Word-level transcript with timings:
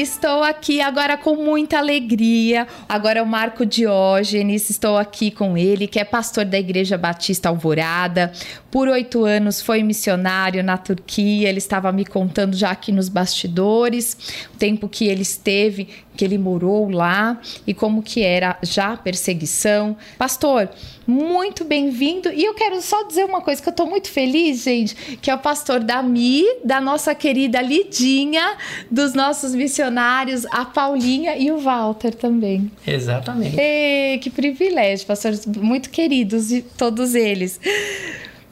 Estou 0.00 0.42
aqui 0.42 0.82
agora 0.82 1.16
com 1.16 1.36
muita 1.36 1.78
alegria. 1.78 2.66
Agora 2.86 3.18
é 3.20 3.22
o 3.22 3.26
Marco 3.26 3.64
Diógenes, 3.64 4.68
estou 4.68 4.98
aqui 4.98 5.30
com 5.30 5.56
ele, 5.56 5.86
que 5.86 5.98
é 5.98 6.04
pastor 6.04 6.44
da 6.44 6.58
Igreja 6.58 6.98
Batista 6.98 7.48
Alvorada. 7.48 8.30
Por 8.76 8.88
oito 8.88 9.24
anos 9.24 9.62
foi 9.62 9.82
missionário 9.82 10.62
na 10.62 10.76
Turquia. 10.76 11.48
Ele 11.48 11.56
estava 11.56 11.90
me 11.90 12.04
contando 12.04 12.54
já 12.54 12.72
aqui 12.72 12.92
nos 12.92 13.08
bastidores 13.08 14.14
o 14.54 14.58
tempo 14.58 14.86
que 14.86 15.06
ele 15.06 15.22
esteve, 15.22 15.88
que 16.14 16.22
ele 16.22 16.36
morou 16.36 16.90
lá 16.90 17.40
e 17.66 17.72
como 17.72 18.02
que 18.02 18.20
era 18.20 18.58
já 18.62 18.92
a 18.92 18.96
perseguição. 18.98 19.96
Pastor, 20.18 20.68
muito 21.06 21.64
bem-vindo. 21.64 22.30
E 22.30 22.44
eu 22.44 22.52
quero 22.52 22.82
só 22.82 23.04
dizer 23.04 23.24
uma 23.24 23.40
coisa 23.40 23.62
que 23.62 23.66
eu 23.66 23.70
estou 23.70 23.86
muito 23.86 24.10
feliz, 24.10 24.64
gente, 24.64 24.94
que 25.22 25.30
é 25.30 25.34
o 25.34 25.38
pastor 25.38 25.80
da 25.80 26.02
Mi, 26.02 26.44
da 26.62 26.78
nossa 26.78 27.14
querida 27.14 27.62
Lidinha, 27.62 28.58
dos 28.90 29.14
nossos 29.14 29.54
missionários, 29.54 30.44
a 30.50 30.66
Paulinha 30.66 31.34
e 31.38 31.50
o 31.50 31.56
Walter 31.56 32.14
também. 32.14 32.70
Exatamente. 32.86 33.58
Ei, 33.58 34.18
que 34.18 34.28
privilégio, 34.28 35.06
pastor, 35.06 35.32
muito 35.56 35.88
queridos 35.88 36.50
todos 36.76 37.14
eles. 37.14 37.58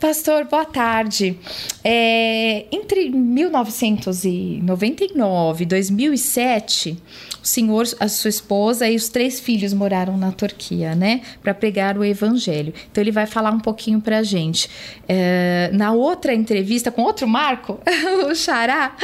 Pastor, 0.01 0.45
boa 0.45 0.65
tarde. 0.65 1.39
É, 1.83 2.67
entre 2.71 3.09
1999 3.09 5.63
e 5.63 5.67
2007, 5.67 7.03
o 7.43 7.47
senhor, 7.47 7.87
a 8.01 8.09
sua 8.09 8.29
esposa 8.29 8.87
e 8.89 8.97
os 8.97 9.09
três 9.09 9.41
filhos 9.41 9.73
moraram 9.73 10.19
na 10.19 10.33
Turquia, 10.33 10.95
né? 10.95 11.23
Para 11.43 11.55
pregar 11.55 11.97
o 11.97 12.05
evangelho. 12.05 12.75
Então, 12.91 13.03
ele 13.03 13.13
vai 13.13 13.27
falar 13.27 13.53
um 13.53 13.61
pouquinho 13.61 14.01
para 14.01 14.19
a 14.19 14.23
gente. 14.23 14.69
É, 15.09 15.71
na 15.73 15.93
outra 15.93 16.35
entrevista 16.35 16.91
com 16.91 17.03
outro 17.03 17.29
Marco, 17.29 17.81
o 18.29 18.35
Xará, 18.35 18.97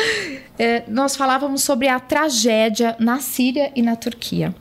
é, 0.58 0.82
nós 0.88 1.16
falávamos 1.16 1.62
sobre 1.62 1.88
a 1.88 2.00
tragédia 2.00 2.97
na 2.98 3.20
Síria 3.20 3.70
e 3.75 3.82
na 3.82 3.97
Turquia. 3.97 4.54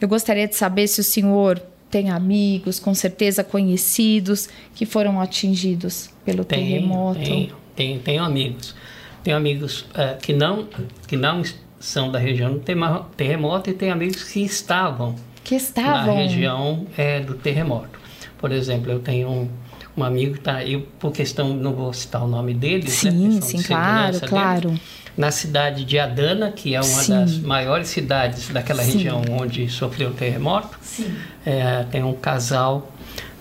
Eu 0.00 0.08
gostaria 0.08 0.48
de 0.48 0.56
saber 0.56 0.88
se 0.88 1.00
o 1.00 1.04
senhor 1.04 1.62
tem 1.90 2.10
amigos, 2.10 2.78
com 2.78 2.94
certeza 2.94 3.44
conhecidos, 3.44 4.48
que 4.74 4.84
foram 4.84 5.20
atingidos 5.20 6.10
pelo 6.24 6.44
tenho, 6.44 6.66
terremoto? 6.66 7.20
Tenho, 7.20 7.56
tenho, 7.74 8.00
tenho 8.00 8.24
amigos. 8.24 8.74
Tenho 9.22 9.36
amigos 9.36 9.80
uh, 9.80 10.20
que, 10.20 10.32
não, 10.32 10.68
que 11.06 11.16
não 11.16 11.42
são 11.80 12.10
da 12.10 12.18
região 12.18 12.54
do 12.54 12.60
terremoto 13.16 13.70
e 13.70 13.72
tenho 13.72 13.92
amigos 13.92 14.24
que 14.24 14.40
estavam, 14.40 15.16
que 15.42 15.54
estavam. 15.54 16.14
na 16.14 16.22
região 16.22 16.86
é, 16.96 17.20
do 17.20 17.34
terremoto. 17.34 17.98
Por 18.38 18.52
exemplo, 18.52 18.90
eu 18.90 18.98
tenho 18.98 19.28
um, 19.28 19.48
um 19.96 20.04
amigo, 20.04 20.38
tá, 20.38 20.64
eu, 20.64 20.82
por 20.98 21.12
questão, 21.12 21.54
não 21.54 21.72
vou 21.72 21.92
citar 21.92 22.22
o 22.22 22.28
nome 22.28 22.54
dele, 22.54 22.88
sim, 22.90 23.28
né, 23.28 23.40
sim, 23.40 23.62
claro, 23.62 24.20
claro. 24.20 24.80
Na 25.16 25.30
cidade 25.30 25.84
de 25.84 25.98
Adana, 25.98 26.52
que 26.52 26.74
é 26.74 26.80
uma 26.80 26.84
Sim. 26.84 27.12
das 27.12 27.38
maiores 27.38 27.88
cidades 27.88 28.48
daquela 28.48 28.82
Sim. 28.82 28.92
região 28.92 29.22
onde 29.30 29.68
sofreu 29.68 30.10
o 30.10 30.12
terremoto. 30.12 30.78
É, 31.44 31.84
tem 31.90 32.02
um 32.02 32.12
casal 32.12 32.92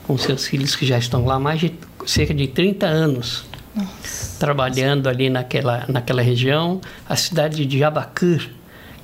com 0.04 0.18
seus 0.18 0.48
filhos 0.48 0.76
que 0.76 0.86
já 0.86 0.98
estão 0.98 1.26
lá 1.26 1.36
há 1.36 1.40
mais 1.40 1.60
de 1.60 1.74
cerca 2.06 2.34
de 2.34 2.48
30 2.48 2.86
anos. 2.86 3.46
Nossa. 3.76 4.40
Trabalhando 4.40 5.10
ali 5.10 5.30
naquela, 5.30 5.86
naquela 5.90 6.22
região. 6.22 6.80
A 7.10 7.16
cidade 7.16 7.66
de 7.66 7.80
Jabakir, 7.80 8.50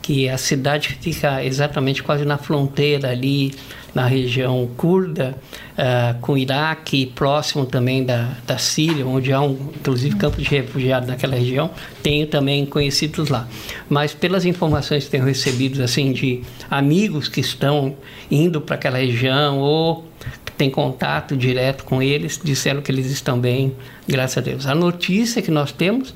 que 0.02 0.28
a 0.28 0.38
cidade 0.38 0.98
fica 1.00 1.44
exatamente 1.44 2.02
quase 2.02 2.26
na 2.26 2.38
fronteira 2.38 3.12
ali 3.12 3.54
na 3.94 4.06
região 4.08 4.70
curda, 4.78 5.36
uh, 5.74 6.20
com 6.22 6.34
o 6.34 6.38
Iraque, 6.38 7.06
próximo 7.08 7.66
também 7.66 8.06
da, 8.06 8.30
da 8.48 8.58
Síria, 8.58 9.06
onde 9.06 9.34
há 9.34 9.42
um, 9.42 9.52
inclusive, 9.76 10.16
campo 10.16 10.42
de 10.42 10.48
refugiados 10.48 11.10
naquela 11.10 11.36
região. 11.36 11.70
Tenho 12.02 12.26
também 12.28 12.66
conhecidos 12.66 13.30
lá. 13.30 13.48
Mas 13.90 14.14
pelas 14.14 14.46
informações 14.46 15.06
que 15.06 15.12
tenho 15.12 15.26
recebido, 15.26 15.84
assim, 15.84 16.14
de 16.14 16.42
amigos 16.70 17.28
que 17.28 17.42
estão 17.42 17.96
indo 18.30 18.62
para 18.62 18.76
aquela 18.76 18.98
região 18.98 19.60
ou 19.60 20.06
que 20.46 20.52
têm 20.54 20.70
contato 20.70 21.36
direto 21.36 21.84
com 21.84 22.02
eles, 22.02 22.40
disseram 22.42 22.82
que 22.82 22.92
eles 22.92 23.08
estão 23.08 23.38
bem, 23.38 23.76
graças 24.08 24.38
a 24.38 24.42
Deus. 24.42 24.66
A 24.66 24.76
notícia 24.76 25.42
que 25.42 25.52
nós 25.52 25.72
temos 25.72 26.14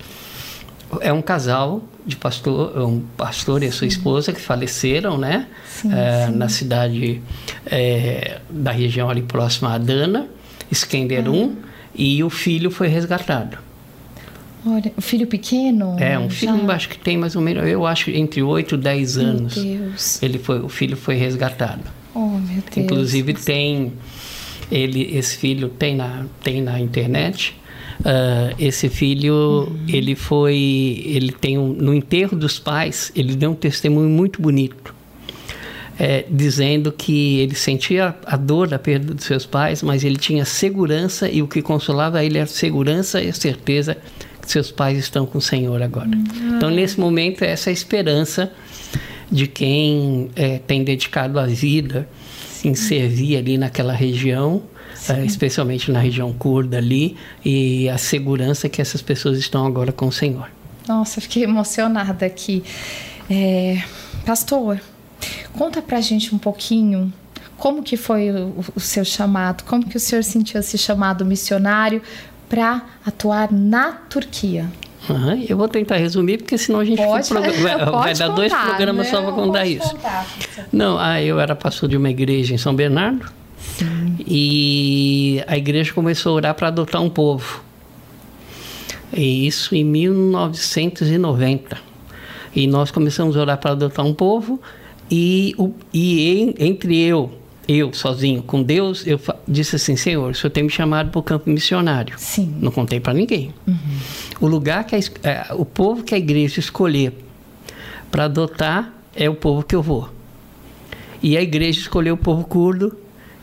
é 1.02 1.12
um 1.12 1.22
casal 1.22 1.84
de 2.06 2.16
pastor, 2.16 2.78
um 2.78 3.02
pastor 3.18 3.64
e 3.64 3.68
a 3.68 3.72
sua 3.72 3.88
esposa 3.88 4.32
que 4.32 4.40
faleceram, 4.40 5.18
né? 5.18 5.48
Sim, 5.68 5.94
é, 5.94 6.28
sim. 6.28 6.36
Na 6.36 6.50
cidade 6.50 7.22
é, 7.66 8.40
da 8.50 8.72
região 8.72 9.10
ali 9.10 9.22
próxima 9.22 9.74
a 9.74 9.78
Dana, 9.78 10.28
Esquenderum, 10.72 11.56
e 11.94 12.24
o 12.24 12.30
filho 12.30 12.70
foi 12.70 12.88
resgatado. 12.88 13.58
Olha, 14.66 14.92
o 14.98 15.02
filho 15.02 15.28
pequeno? 15.28 15.96
É, 16.00 16.18
um 16.18 16.30
filho, 16.30 16.66
já... 16.66 16.74
acho 16.74 16.90
que 16.90 16.98
tem 16.98 17.18
mais 17.18 17.36
ou 17.36 17.42
menos, 17.42 17.68
eu 17.68 17.86
acho 17.86 18.10
entre 18.10 18.42
8 18.42 18.76
e 18.76 18.78
10 18.78 19.18
anos. 19.18 19.58
Meu 19.58 19.78
Deus. 19.78 20.24
Ele 20.24 20.40
foi, 20.40 20.60
o 20.60 20.70
filho 20.70 20.98
foi 20.98 21.16
resgatado. 21.16 21.84
Oh, 22.16 22.30
meu 22.30 22.64
Deus. 22.64 22.78
Inclusive 22.78 23.34
tem 23.34 23.94
ele 24.72 25.16
esse 25.16 25.38
filho 25.38 25.70
tem 25.70 25.96
na 25.96 26.26
tem 26.44 26.62
na 26.62 26.80
internet 26.80 27.56
Uh, 28.00 28.54
esse 28.60 28.90
filho, 28.90 29.34
uhum. 29.34 29.86
ele 29.88 30.16
foi, 30.16 31.02
ele 31.06 31.32
tem 31.32 31.58
um, 31.58 31.74
no 31.74 31.94
enterro 31.94 32.38
dos 32.38 32.60
pais, 32.60 33.12
ele 33.16 33.36
deu 33.36 33.52
um 33.52 33.56
testemunho 33.56 34.10
muito 34.10 34.42
bonito, 34.42 34.94
é, 35.98 36.26
dizendo 36.30 36.92
que 36.92 37.40
ele 37.40 37.56
sentia 37.56 38.14
a 38.26 38.36
dor 38.36 38.68
da 38.68 38.78
perda 38.78 39.14
dos 39.14 39.24
seus 39.24 39.46
pais, 39.46 39.82
mas 39.82 40.04
ele 40.04 40.18
tinha 40.18 40.44
segurança 40.44 41.30
e 41.30 41.42
o 41.42 41.48
que 41.48 41.62
consolava 41.62 42.24
ele 42.24 42.38
era 42.38 42.48
segurança 42.48 43.22
e 43.22 43.30
a 43.30 43.34
certeza 43.34 43.98
que 44.42 44.52
seus 44.52 44.72
pais 44.72 44.98
estão 44.98 45.26
com 45.26 45.38
o 45.38 45.42
Senhor 45.42 45.82
agora. 45.82 46.10
Uhum. 46.10 46.58
Então, 46.58 46.70
nesse 46.70 47.00
momento, 47.00 47.44
é 47.44 47.50
essa 47.50 47.72
esperança 47.72 48.52
de 49.32 49.48
quem 49.48 50.30
é, 50.36 50.60
tem 50.60 50.84
dedicado 50.84 51.40
a 51.40 51.46
vida 51.46 52.08
em 52.64 52.76
servir 52.76 53.38
ali 53.38 53.58
naquela 53.58 53.94
região 53.94 54.64
é, 54.64 54.75
especialmente 55.26 55.92
na 55.92 56.00
região 56.00 56.32
curda 56.34 56.78
ali, 56.78 57.16
e 57.44 57.90
a 57.90 57.98
segurança 57.98 58.68
que 58.70 58.82
essas 58.82 59.02
pessoas 59.02 59.38
estão 59.38 59.66
agora 59.66 59.92
com 59.92 60.08
o 60.08 60.12
Senhor. 60.12 60.50
Nossa, 60.88 61.20
fiquei 61.20 61.44
emocionada 61.44 62.26
aqui. 62.26 62.64
É, 63.30 63.82
pastor, 64.26 64.80
conta 65.54 65.82
pra 65.82 66.00
gente 66.00 66.34
um 66.34 66.38
pouquinho 66.38 67.12
como 67.58 67.82
que 67.82 67.98
foi 67.98 68.32
o, 68.32 68.64
o 68.76 68.80
seu 68.80 69.06
chamado, 69.06 69.64
como 69.64 69.88
que 69.88 69.98
o 69.98 70.00
senhor 70.00 70.24
sentiu 70.24 70.60
esse 70.60 70.78
chamado 70.78 71.26
missionário 71.26 72.02
para 72.50 72.84
atuar 73.06 73.52
na 73.52 73.94
Turquia? 73.94 74.70
Uhum, 75.10 75.46
eu 75.48 75.56
vou 75.56 75.68
tentar 75.68 75.98
resumir, 75.98 76.40
porque 76.40 76.58
senão 76.58 76.80
a 76.80 76.86
gente 76.86 77.02
pode, 77.02 77.32
vai, 77.32 77.78
vai 77.86 78.14
dar 78.14 78.30
dois 78.30 78.52
programas 78.54 79.06
né? 79.06 79.12
só 79.12 79.22
para 79.22 79.32
contar 79.32 79.66
isso. 79.66 79.90
Contar. 79.90 80.26
Não, 80.72 80.98
ah, 80.98 81.22
eu 81.22 81.40
era 81.40 81.56
pastor 81.56 81.88
de 81.88 81.96
uma 81.96 82.10
igreja 82.10 82.54
em 82.54 82.58
São 82.58 82.74
Bernardo, 82.74 83.32
Sim. 83.78 84.16
E 84.26 85.44
a 85.48 85.58
igreja 85.58 85.94
começou 85.94 86.34
a 86.34 86.36
orar 86.36 86.56
para 86.56 86.68
adotar 86.70 87.02
um 87.02 87.10
povo. 87.10 87.64
E 89.14 89.46
isso 89.48 89.76
em 89.76 89.84
1990. 89.84 91.78
E 92.56 92.68
nós 92.68 92.90
começamos 92.92 93.36
a 93.36 93.42
orar 93.42 93.58
para 93.58 93.72
adotar 93.72 94.06
um 94.06 94.14
povo. 94.14 94.62
E, 95.12 95.56
e 95.94 96.56
entre 96.58 97.00
eu, 97.00 97.32
eu 97.68 97.94
sozinho, 97.94 98.42
com 98.42 98.64
Deus, 98.64 99.06
eu 99.06 99.20
disse 99.48 99.76
assim: 99.76 99.96
Senhor, 99.96 100.32
o 100.32 100.36
Senhor 100.36 100.52
tem 100.52 100.64
me 100.64 100.70
chamado 100.70 101.12
para 101.12 101.20
o 101.20 101.24
campo 101.24 101.50
missionário. 101.50 102.16
Sim. 102.18 102.56
Não 102.60 102.72
contei 102.72 103.00
para 103.00 103.14
ninguém. 103.14 103.54
Uhum. 103.68 103.76
O 104.40 104.48
lugar 104.48 104.86
que 104.86 104.96
a, 104.96 105.00
é, 105.24 105.48
o 105.54 105.66
povo 105.66 106.04
que 106.04 106.16
a 106.16 106.18
igreja 106.18 106.60
escolher 106.60 107.14
para 108.10 108.26
adotar 108.26 108.94
é 109.16 109.30
o 109.30 109.36
povo 109.36 109.64
que 109.64 109.76
eu 109.76 109.82
vou. 109.82 110.10
E 111.22 111.38
a 111.38 111.42
igreja 111.42 111.80
escolheu 111.80 112.16
o 112.16 112.18
povo 112.18 112.46
curdo 112.46 112.96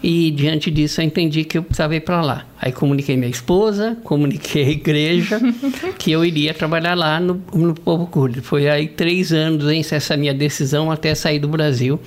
e 0.03 0.31
diante 0.33 0.71
disso 0.71 1.01
eu 1.01 1.05
entendi 1.05 1.45
que 1.45 1.57
eu 1.57 1.63
precisava 1.63 1.95
ir 1.95 2.01
para 2.01 2.21
lá. 2.21 2.47
Aí 2.61 2.73
comuniquei 2.73 3.17
minha 3.17 3.31
esposa, 3.31 3.97
comuniquei 4.03 4.65
a 4.65 4.71
igreja 4.71 5.41
que 5.99 6.11
eu 6.11 6.25
iria 6.25 6.53
trabalhar 6.53 6.95
lá 6.95 7.21
no, 7.21 7.41
no 7.55 7.75
Povo 7.75 8.07
Curdo. 8.07 8.43
Foi 8.43 8.69
aí 8.69 8.89
três 8.89 9.33
anos 9.33 9.71
em 9.71 9.81
essa 9.81 10.17
minha 10.17 10.35
decisão 10.35 10.91
até 10.91 11.15
sair 11.15 11.39
do 11.39 11.49
Brasil 11.49 12.01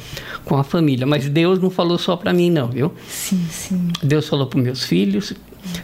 com 0.44 0.58
a 0.58 0.64
família. 0.64 1.06
Mas 1.06 1.30
Deus 1.30 1.60
não 1.60 1.70
falou 1.70 1.98
só 1.98 2.16
para 2.18 2.34
mim 2.34 2.52
não, 2.52 2.68
viu? 2.68 2.94
Sim, 3.08 3.46
sim. 3.50 3.88
Deus 4.04 4.28
falou 4.28 4.48
para 4.48 4.62
meus 4.62 4.84
filhos, 4.84 5.34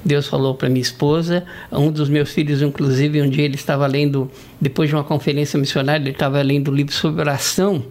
Deus 0.03 0.27
falou 0.27 0.55
para 0.55 0.69
minha 0.69 0.81
esposa. 0.81 1.45
Um 1.71 1.91
dos 1.91 2.09
meus 2.09 2.31
filhos, 2.31 2.61
inclusive, 2.61 3.21
um 3.21 3.29
dia 3.29 3.45
ele 3.45 3.55
estava 3.55 3.87
lendo, 3.87 4.29
depois 4.59 4.89
de 4.89 4.95
uma 4.95 5.03
conferência 5.03 5.59
missionária, 5.59 6.03
ele 6.03 6.11
estava 6.11 6.41
lendo 6.41 6.71
um 6.71 6.73
livro 6.73 6.93
sobre 6.93 7.21
oração 7.21 7.83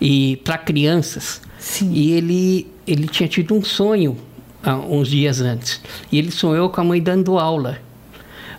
e 0.00 0.36
para 0.44 0.56
crianças. 0.58 1.40
Sim. 1.60 1.92
E 1.92 2.12
ele, 2.12 2.66
ele 2.86 3.06
tinha 3.06 3.28
tido 3.28 3.54
um 3.54 3.62
sonho 3.62 4.16
há 4.62 4.74
uns 4.74 5.08
dias 5.08 5.40
antes. 5.40 5.80
E 6.10 6.18
ele 6.18 6.30
sonhou 6.30 6.70
com 6.70 6.80
a 6.80 6.84
mãe 6.84 7.00
dando 7.00 7.38
aula 7.38 7.78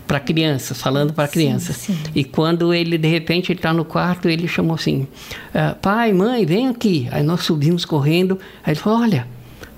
para 0.07 0.19
crianças, 0.19 0.79
falando 0.79 1.13
para 1.13 1.27
crianças. 1.27 1.75
Sim, 1.77 1.93
sim. 1.93 2.11
E 2.13 2.23
quando 2.23 2.73
ele, 2.73 2.97
de 2.97 3.07
repente, 3.07 3.51
está 3.51 3.73
no 3.73 3.83
quarto, 3.83 4.29
ele 4.29 4.47
chamou 4.47 4.75
assim: 4.75 5.07
ah, 5.53 5.75
pai, 5.81 6.13
mãe, 6.13 6.45
vem 6.45 6.67
aqui. 6.67 7.07
Aí 7.11 7.23
nós 7.23 7.41
subimos 7.41 7.85
correndo. 7.85 8.39
Aí 8.63 8.73
ele 8.73 8.79
falou: 8.79 8.99
olha, 8.99 9.27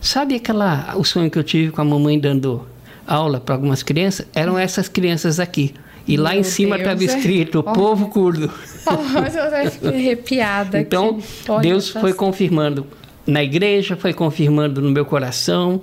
sabe 0.02 0.36
aquela, 0.36 0.96
o 0.98 1.04
sonho 1.04 1.32
que 1.32 1.40
eu 1.40 1.44
tive 1.44 1.72
com 1.72 1.82
a 1.82 1.86
mamãe 1.86 2.20
dando 2.20 2.68
aula 3.08 3.40
para 3.40 3.56
algumas 3.56 3.84
crianças? 3.84 4.28
Eram 4.34 4.58
essas 4.60 4.90
crianças 4.90 5.40
aqui. 5.40 5.74
e 6.06 6.16
Meu 6.16 6.24
lá 6.24 6.36
em 6.36 6.44
cima 6.44 6.78
estava 6.78 7.04
escrito 7.04 7.60
oh. 7.60 7.64
povo 7.64 8.10
curdo. 8.10 8.52
Oh, 8.86 9.66
eu 9.66 9.72
fico 9.72 9.88
arrepiada. 9.88 10.78
então, 10.78 11.18
Deus 11.62 11.88
foi 11.88 12.12
confirmando 12.12 12.86
na 13.26 13.44
igreja, 13.44 13.96
foi 13.96 14.14
confirmando 14.14 14.82
no 14.82 14.92
meu 14.92 15.06
coração, 15.06 15.82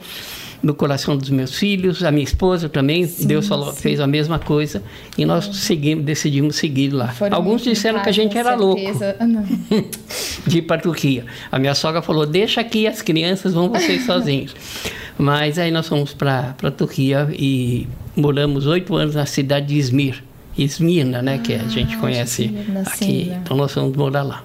no 0.63 0.75
coração 0.75 1.17
dos 1.17 1.31
meus 1.31 1.59
filhos, 1.59 2.05
a 2.05 2.11
minha 2.11 2.25
esposa 2.25 2.69
também, 2.69 3.07
sim, 3.07 3.27
Deus 3.27 3.49
falou, 3.49 3.73
sim. 3.73 3.81
fez 3.81 4.01
a 4.01 4.07
mesma 4.07 4.39
coisa 4.39 4.83
e 5.17 5.25
nós 5.25 5.49
é. 5.49 5.53
seguimos, 5.53 6.05
decidimos 6.05 6.57
seguir 6.57 6.91
lá. 6.91 7.09
Foram 7.09 7.37
Alguns 7.37 7.63
disseram 7.63 8.01
que 8.03 8.09
a 8.09 8.13
gente 8.13 8.37
era 8.37 8.55
louco 8.55 8.83
ah, 9.03 9.45
de 10.47 10.59
ir 10.59 10.63
para 10.63 10.77
a 10.77 10.81
Turquia. 10.81 11.25
A 11.51 11.59
minha 11.59 11.75
sogra 11.75 12.03
falou: 12.03 12.27
deixa 12.27 12.61
aqui 12.61 12.87
as 12.87 13.01
crianças, 13.01 13.55
vão 13.55 13.69
vocês 13.69 14.05
sozinhos. 14.05 14.55
Mas 15.19 15.59
aí 15.59 15.71
nós 15.71 15.87
fomos 15.87 16.15
para 16.15 16.55
a 16.63 16.71
Turquia 16.71 17.29
e 17.33 17.87
moramos 18.17 18.67
oito 18.67 18.97
anos 18.97 19.15
na 19.15 19.27
cidade 19.27 19.67
de 19.67 19.77
Izmir. 19.77 20.23
Esmirna, 20.57 21.23
né, 21.23 21.35
ah, 21.35 21.39
que 21.39 21.55
a 21.55 21.69
gente 21.69 21.97
conhece 21.99 22.45
Esmirna, 22.45 22.81
aqui. 22.83 23.05
Sim, 23.05 23.33
então 23.43 23.57
nós 23.57 23.75
vamos 23.75 23.97
morar 23.97 24.23
lá. 24.23 24.45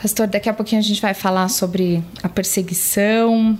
Pastor, 0.00 0.28
daqui 0.28 0.48
a 0.48 0.54
pouquinho 0.54 0.80
a 0.80 0.84
gente 0.84 1.00
vai 1.00 1.12
falar 1.12 1.48
sobre 1.48 2.02
a 2.22 2.28
perseguição, 2.28 3.58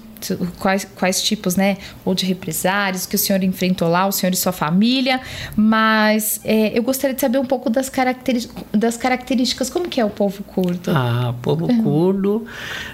quais, 0.59 0.85
quais 0.85 1.21
tipos, 1.23 1.57
né, 1.57 1.77
ou 2.05 2.15
de 2.15 2.25
represários 2.25 3.07
que 3.07 3.17
o 3.17 3.19
senhor 3.19 3.43
enfrentou 3.43 3.89
lá, 3.89 4.07
o 4.07 4.13
senhor 4.13 4.33
e 4.33 4.37
sua 4.37 4.53
família, 4.53 5.21
mas 5.57 6.41
é, 6.45 6.79
eu 6.79 6.83
gostaria 6.83 7.15
de 7.15 7.21
saber 7.21 7.39
um 7.39 7.45
pouco 7.45 7.69
das, 7.69 7.89
características, 7.89 8.65
das 8.73 8.97
características, 8.97 9.69
como 9.69 9.89
que 9.89 10.01
é 10.01 10.05
o 10.05 10.11
povo 10.11 10.45
curdo? 10.45 10.93
Ah, 10.95 11.31
o 11.31 11.43
povo 11.43 11.67
curdo, 11.83 12.47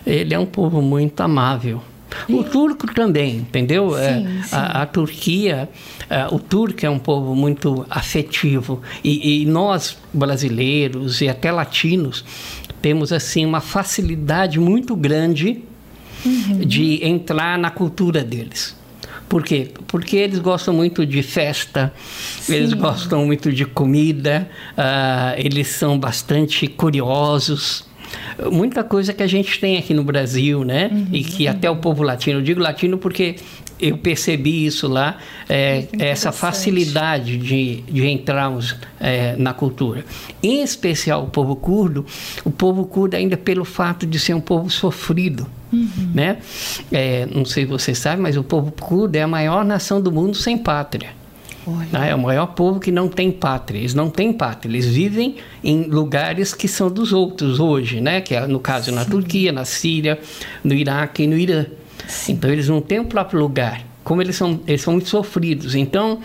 ele 0.06 0.32
é 0.32 0.38
um 0.38 0.46
povo 0.46 0.80
muito 0.80 1.20
amável. 1.20 1.82
O 2.28 2.44
turco 2.44 2.92
também, 2.94 3.36
entendeu? 3.36 3.90
Sim, 3.90 3.96
é, 3.96 4.42
sim. 4.42 4.56
A, 4.56 4.82
a, 4.82 4.86
Turquia, 4.86 5.68
é, 6.08 6.26
o 6.30 6.38
turco 6.38 6.84
é 6.84 6.90
um 6.90 6.98
povo 6.98 7.34
muito 7.34 7.84
afetivo 7.90 8.80
e, 9.02 9.42
e, 9.42 9.46
nós 9.46 9.96
brasileiros 10.12 11.20
e 11.20 11.28
até 11.28 11.50
latinos 11.50 12.24
temos 12.84 13.14
assim 13.14 13.46
uma 13.46 13.62
facilidade 13.62 14.60
muito 14.60 14.94
grande 14.94 15.62
uhum. 16.22 16.58
de 16.58 17.02
entrar 17.02 17.58
na 17.58 17.70
cultura 17.70 18.22
deles. 18.22 18.76
Por 19.26 19.42
quê? 19.42 19.70
Porque 19.86 20.18
eles 20.18 20.38
gostam 20.38 20.74
muito 20.74 21.06
de 21.06 21.22
festa, 21.22 21.94
Sim. 22.40 22.56
eles 22.56 22.74
gostam 22.74 23.24
muito 23.24 23.50
de 23.50 23.64
comida, 23.64 24.46
uh, 24.76 25.34
eles 25.38 25.68
são 25.68 25.98
bastante 25.98 26.66
curiosos 26.66 27.86
muita 28.50 28.84
coisa 28.84 29.12
que 29.12 29.22
a 29.22 29.26
gente 29.26 29.58
tem 29.58 29.76
aqui 29.76 29.92
no 29.94 30.04
Brasil, 30.04 30.62
né? 30.62 30.88
Uhum, 30.92 31.08
e 31.12 31.24
que 31.24 31.48
até 31.48 31.68
o 31.70 31.76
povo 31.76 32.02
latino, 32.02 32.38
eu 32.38 32.42
digo 32.42 32.60
latino 32.60 32.98
porque 32.98 33.36
eu 33.80 33.98
percebi 33.98 34.66
isso 34.66 34.86
lá, 34.88 35.18
é, 35.48 35.86
essa 35.98 36.32
facilidade 36.32 37.36
de, 37.36 37.82
de 37.82 38.08
entrarmos 38.08 38.76
é, 39.00 39.34
na 39.36 39.52
cultura. 39.52 40.04
Em 40.42 40.62
especial 40.62 41.24
o 41.24 41.26
povo 41.28 41.56
curdo, 41.56 42.06
o 42.44 42.50
povo 42.50 42.84
curdo 42.86 43.14
ainda 43.14 43.36
pelo 43.36 43.64
fato 43.64 44.06
de 44.06 44.18
ser 44.18 44.34
um 44.34 44.40
povo 44.40 44.70
sofrido. 44.70 45.46
Uhum. 45.72 46.10
Né? 46.14 46.38
É, 46.92 47.26
não 47.26 47.44
sei 47.44 47.64
se 47.64 47.70
você 47.70 47.94
sabe, 47.94 48.22
mas 48.22 48.36
o 48.36 48.44
povo 48.44 48.70
curdo 48.72 49.16
é 49.16 49.22
a 49.22 49.28
maior 49.28 49.64
nação 49.64 50.00
do 50.00 50.12
mundo 50.12 50.36
sem 50.36 50.56
pátria. 50.56 51.10
Olha. 51.66 52.06
É 52.06 52.14
o 52.14 52.18
maior 52.18 52.48
povo 52.48 52.78
que 52.78 52.92
não 52.92 53.08
tem 53.08 53.30
pátria. 53.32 53.78
Eles 53.78 53.94
não 53.94 54.10
têm 54.10 54.32
pátria. 54.32 54.70
Eles 54.70 54.86
vivem 54.86 55.36
em 55.62 55.84
lugares 55.84 56.52
que 56.52 56.68
são 56.68 56.90
dos 56.90 57.12
outros 57.12 57.58
hoje, 57.58 58.00
né? 58.00 58.20
Que 58.20 58.34
é 58.34 58.46
no 58.46 58.60
caso 58.60 58.90
Sim. 58.90 58.96
na 58.96 59.04
Turquia, 59.04 59.50
na 59.50 59.64
Síria, 59.64 60.18
no 60.62 60.74
Iraque 60.74 61.22
e 61.22 61.26
no 61.26 61.36
Irã. 61.36 61.64
Sim. 62.06 62.32
Então 62.34 62.50
eles 62.50 62.68
não 62.68 62.80
têm 62.80 63.00
o 63.00 63.04
próprio 63.04 63.38
lugar. 63.38 63.82
Como 64.02 64.20
eles 64.20 64.36
são, 64.36 64.60
eles 64.66 64.82
são 64.82 64.92
muito 64.92 65.08
sofridos. 65.08 65.74
Então, 65.74 66.20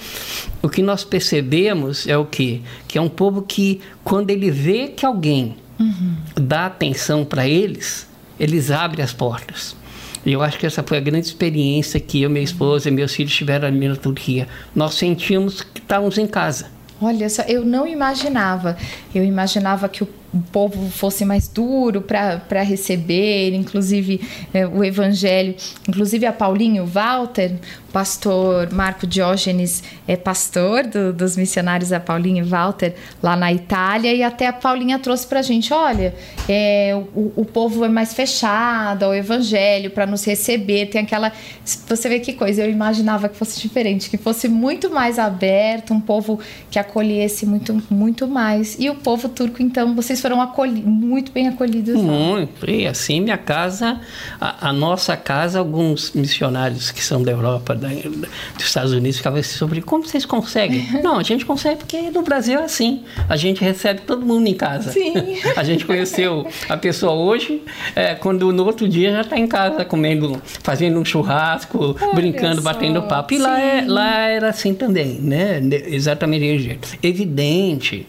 o 0.61 0.67
que 0.67 0.81
nós 0.81 1.05
percebemos 1.05 2.05
é 2.07 2.17
o 2.17 2.25
quê? 2.25 2.59
Que 2.87 2.97
é 2.97 3.01
um 3.01 3.07
povo 3.07 3.41
que, 3.41 3.79
quando 4.03 4.29
ele 4.31 4.51
vê 4.51 4.89
que 4.89 5.05
alguém 5.05 5.55
uhum. 5.79 6.15
dá 6.35 6.65
atenção 6.65 7.23
para 7.23 7.47
eles, 7.47 8.05
eles 8.37 8.69
abrem 8.69 9.03
as 9.03 9.13
portas. 9.13 9.77
E 10.25 10.33
eu 10.33 10.41
acho 10.41 10.59
que 10.59 10.65
essa 10.65 10.83
foi 10.83 10.97
a 10.97 11.01
grande 11.01 11.27
experiência 11.27 11.99
que 11.99 12.21
eu, 12.21 12.29
minha 12.29 12.43
esposa 12.43 12.89
e 12.89 12.91
meus 12.91 13.15
filhos 13.15 13.33
tiveram 13.33 13.67
ali 13.67 13.87
na 13.87 13.95
Turquia. 13.95 14.47
Nós 14.75 14.95
sentimos 14.95 15.61
que 15.61 15.79
estávamos 15.79 16.17
em 16.17 16.27
casa. 16.27 16.67
Olha 17.01 17.27
eu 17.47 17.63
não 17.63 17.87
imaginava. 17.87 18.77
Eu 19.15 19.23
imaginava 19.23 19.87
que 19.87 20.03
o 20.03 20.09
o 20.33 20.39
povo 20.51 20.89
fosse 20.89 21.25
mais 21.25 21.47
duro 21.47 22.01
para 22.01 22.61
receber, 22.61 23.53
inclusive 23.53 24.21
é, 24.53 24.65
o 24.65 24.83
evangelho. 24.83 25.55
Inclusive 25.87 26.25
a 26.25 26.33
Paulinho 26.33 26.85
Walter, 26.85 27.55
pastor 27.91 28.71
Marco 28.71 29.07
Diógenes 29.07 29.83
é 30.07 30.15
pastor 30.15 30.85
do, 30.85 31.11
dos 31.11 31.35
missionários 31.35 31.91
a 31.91 31.99
Paulinho 31.99 32.45
Walter 32.45 32.93
lá 33.21 33.35
na 33.35 33.51
Itália 33.51 34.13
e 34.13 34.21
até 34.23 34.47
a 34.47 34.53
Paulinha 34.53 34.99
trouxe 34.99 35.25
para 35.25 35.39
a 35.39 35.41
gente, 35.41 35.73
olha, 35.73 36.13
é, 36.47 36.95
o, 37.15 37.33
o 37.35 37.45
povo 37.45 37.83
é 37.83 37.89
mais 37.89 38.13
fechado 38.13 39.03
ao 39.03 39.15
evangelho 39.15 39.89
para 39.89 40.05
nos 40.05 40.23
receber, 40.23 40.87
tem 40.87 41.01
aquela, 41.01 41.31
você 41.63 42.09
vê 42.09 42.19
que 42.19 42.33
coisa, 42.33 42.63
eu 42.63 42.69
imaginava 42.69 43.27
que 43.27 43.35
fosse 43.35 43.59
diferente, 43.59 44.09
que 44.09 44.17
fosse 44.17 44.47
muito 44.47 44.89
mais 44.89 45.17
aberto, 45.17 45.93
um 45.93 45.99
povo 45.99 46.39
que 46.69 46.77
acolhesse 46.77 47.45
muito, 47.45 47.81
muito 47.89 48.27
mais. 48.27 48.75
E 48.79 48.89
o 48.89 48.95
povo 48.95 49.29
turco, 49.29 49.61
então, 49.61 49.95
vocês 49.95 50.18
vocês 50.19 50.21
foram 50.21 50.83
muito 50.83 51.31
bem 51.31 51.47
acolhidos 51.47 51.95
lá. 51.95 52.01
Muito. 52.01 52.69
E 52.69 52.85
assim, 52.85 53.21
minha 53.21 53.37
casa, 53.37 53.99
a, 54.39 54.69
a, 54.69 54.73
nossa 54.73 55.15
casa, 55.15 55.59
alguns 55.59 56.11
missionários 56.11 56.91
que 56.91 57.03
são 57.03 57.23
da 57.23 57.31
Europa, 57.31 57.73
da, 57.73 57.87
dos 57.87 58.65
Estados 58.65 58.91
Unidos, 58.91 59.17
ficavam 59.17 59.39
assim 59.39 59.57
sobre 59.57 59.81
como 59.81 60.05
vocês 60.05 60.25
conseguem. 60.25 60.87
Não, 61.01 61.17
a 61.17 61.23
gente 61.23 61.45
consegue 61.45 61.77
porque 61.77 62.09
no 62.11 62.21
Brasil 62.21 62.59
é 62.59 62.63
assim. 62.63 63.03
A 63.27 63.37
gente 63.37 63.61
recebe 63.63 64.01
todo 64.01 64.25
mundo 64.25 64.47
em 64.47 64.53
casa. 64.53 64.91
Sim. 64.91 65.13
a 65.55 65.63
gente 65.63 65.85
conheceu 65.85 66.47
a 66.67 66.77
pessoa 66.77 67.13
hoje, 67.13 67.63
é, 67.95 68.15
quando 68.15 68.51
no 68.51 68.65
outro 68.65 68.87
dia 68.87 69.11
já 69.11 69.21
está 69.21 69.37
em 69.37 69.47
casa 69.47 69.85
comendo, 69.85 70.41
fazendo 70.61 70.99
um 70.99 71.05
churrasco, 71.05 71.95
Olha 71.99 72.13
brincando, 72.13 72.61
só. 72.61 72.61
batendo 72.61 73.01
papo. 73.03 73.33
E 73.33 73.37
lá, 73.37 73.59
é, 73.59 73.85
lá 73.87 74.27
era 74.27 74.49
assim 74.49 74.73
também, 74.73 75.19
né? 75.21 75.61
Exatamente 75.87 76.41
desse 76.41 76.63
jeito. 76.63 76.89
Evidente 77.01 78.05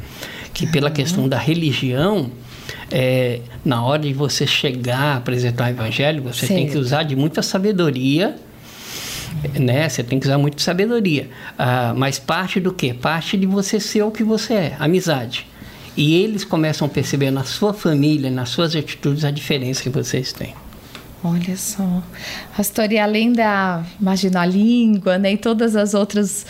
que 0.60 0.66
pela 0.66 0.90
questão 0.90 1.26
da 1.26 1.38
religião, 1.38 2.30
é, 2.90 3.40
na 3.64 3.82
hora 3.82 4.02
de 4.02 4.12
você 4.12 4.46
chegar 4.46 4.98
a 4.98 5.16
apresentar 5.16 5.64
o 5.64 5.68
evangelho, 5.70 6.22
você 6.22 6.46
Sim. 6.46 6.54
tem 6.54 6.68
que 6.68 6.76
usar 6.76 7.02
de 7.02 7.16
muita 7.16 7.40
sabedoria, 7.40 8.36
né? 9.58 9.88
Você 9.88 10.02
tem 10.02 10.20
que 10.20 10.26
usar 10.26 10.36
muita 10.36 10.62
sabedoria. 10.62 11.30
Ah, 11.58 11.94
mas 11.96 12.18
parte 12.18 12.60
do 12.60 12.74
quê? 12.74 12.92
Parte 12.92 13.38
de 13.38 13.46
você 13.46 13.80
ser 13.80 14.02
o 14.02 14.10
que 14.10 14.22
você 14.22 14.52
é, 14.52 14.76
amizade. 14.78 15.46
E 15.96 16.14
eles 16.14 16.44
começam 16.44 16.86
a 16.86 16.90
perceber 16.90 17.30
na 17.30 17.44
sua 17.44 17.72
família, 17.72 18.30
nas 18.30 18.50
suas 18.50 18.76
atitudes, 18.76 19.24
a 19.24 19.30
diferença 19.30 19.82
que 19.82 19.88
vocês 19.88 20.30
têm. 20.30 20.54
Olha 21.24 21.56
só. 21.56 22.02
Pastor, 22.54 22.92
e 22.92 22.98
além 22.98 23.32
da, 23.32 23.82
imagino, 24.00 24.38
a 24.38 24.44
língua, 24.44 25.18
né, 25.18 25.32
e 25.32 25.36
todas 25.36 25.76
as 25.76 25.92
outras 25.94 26.46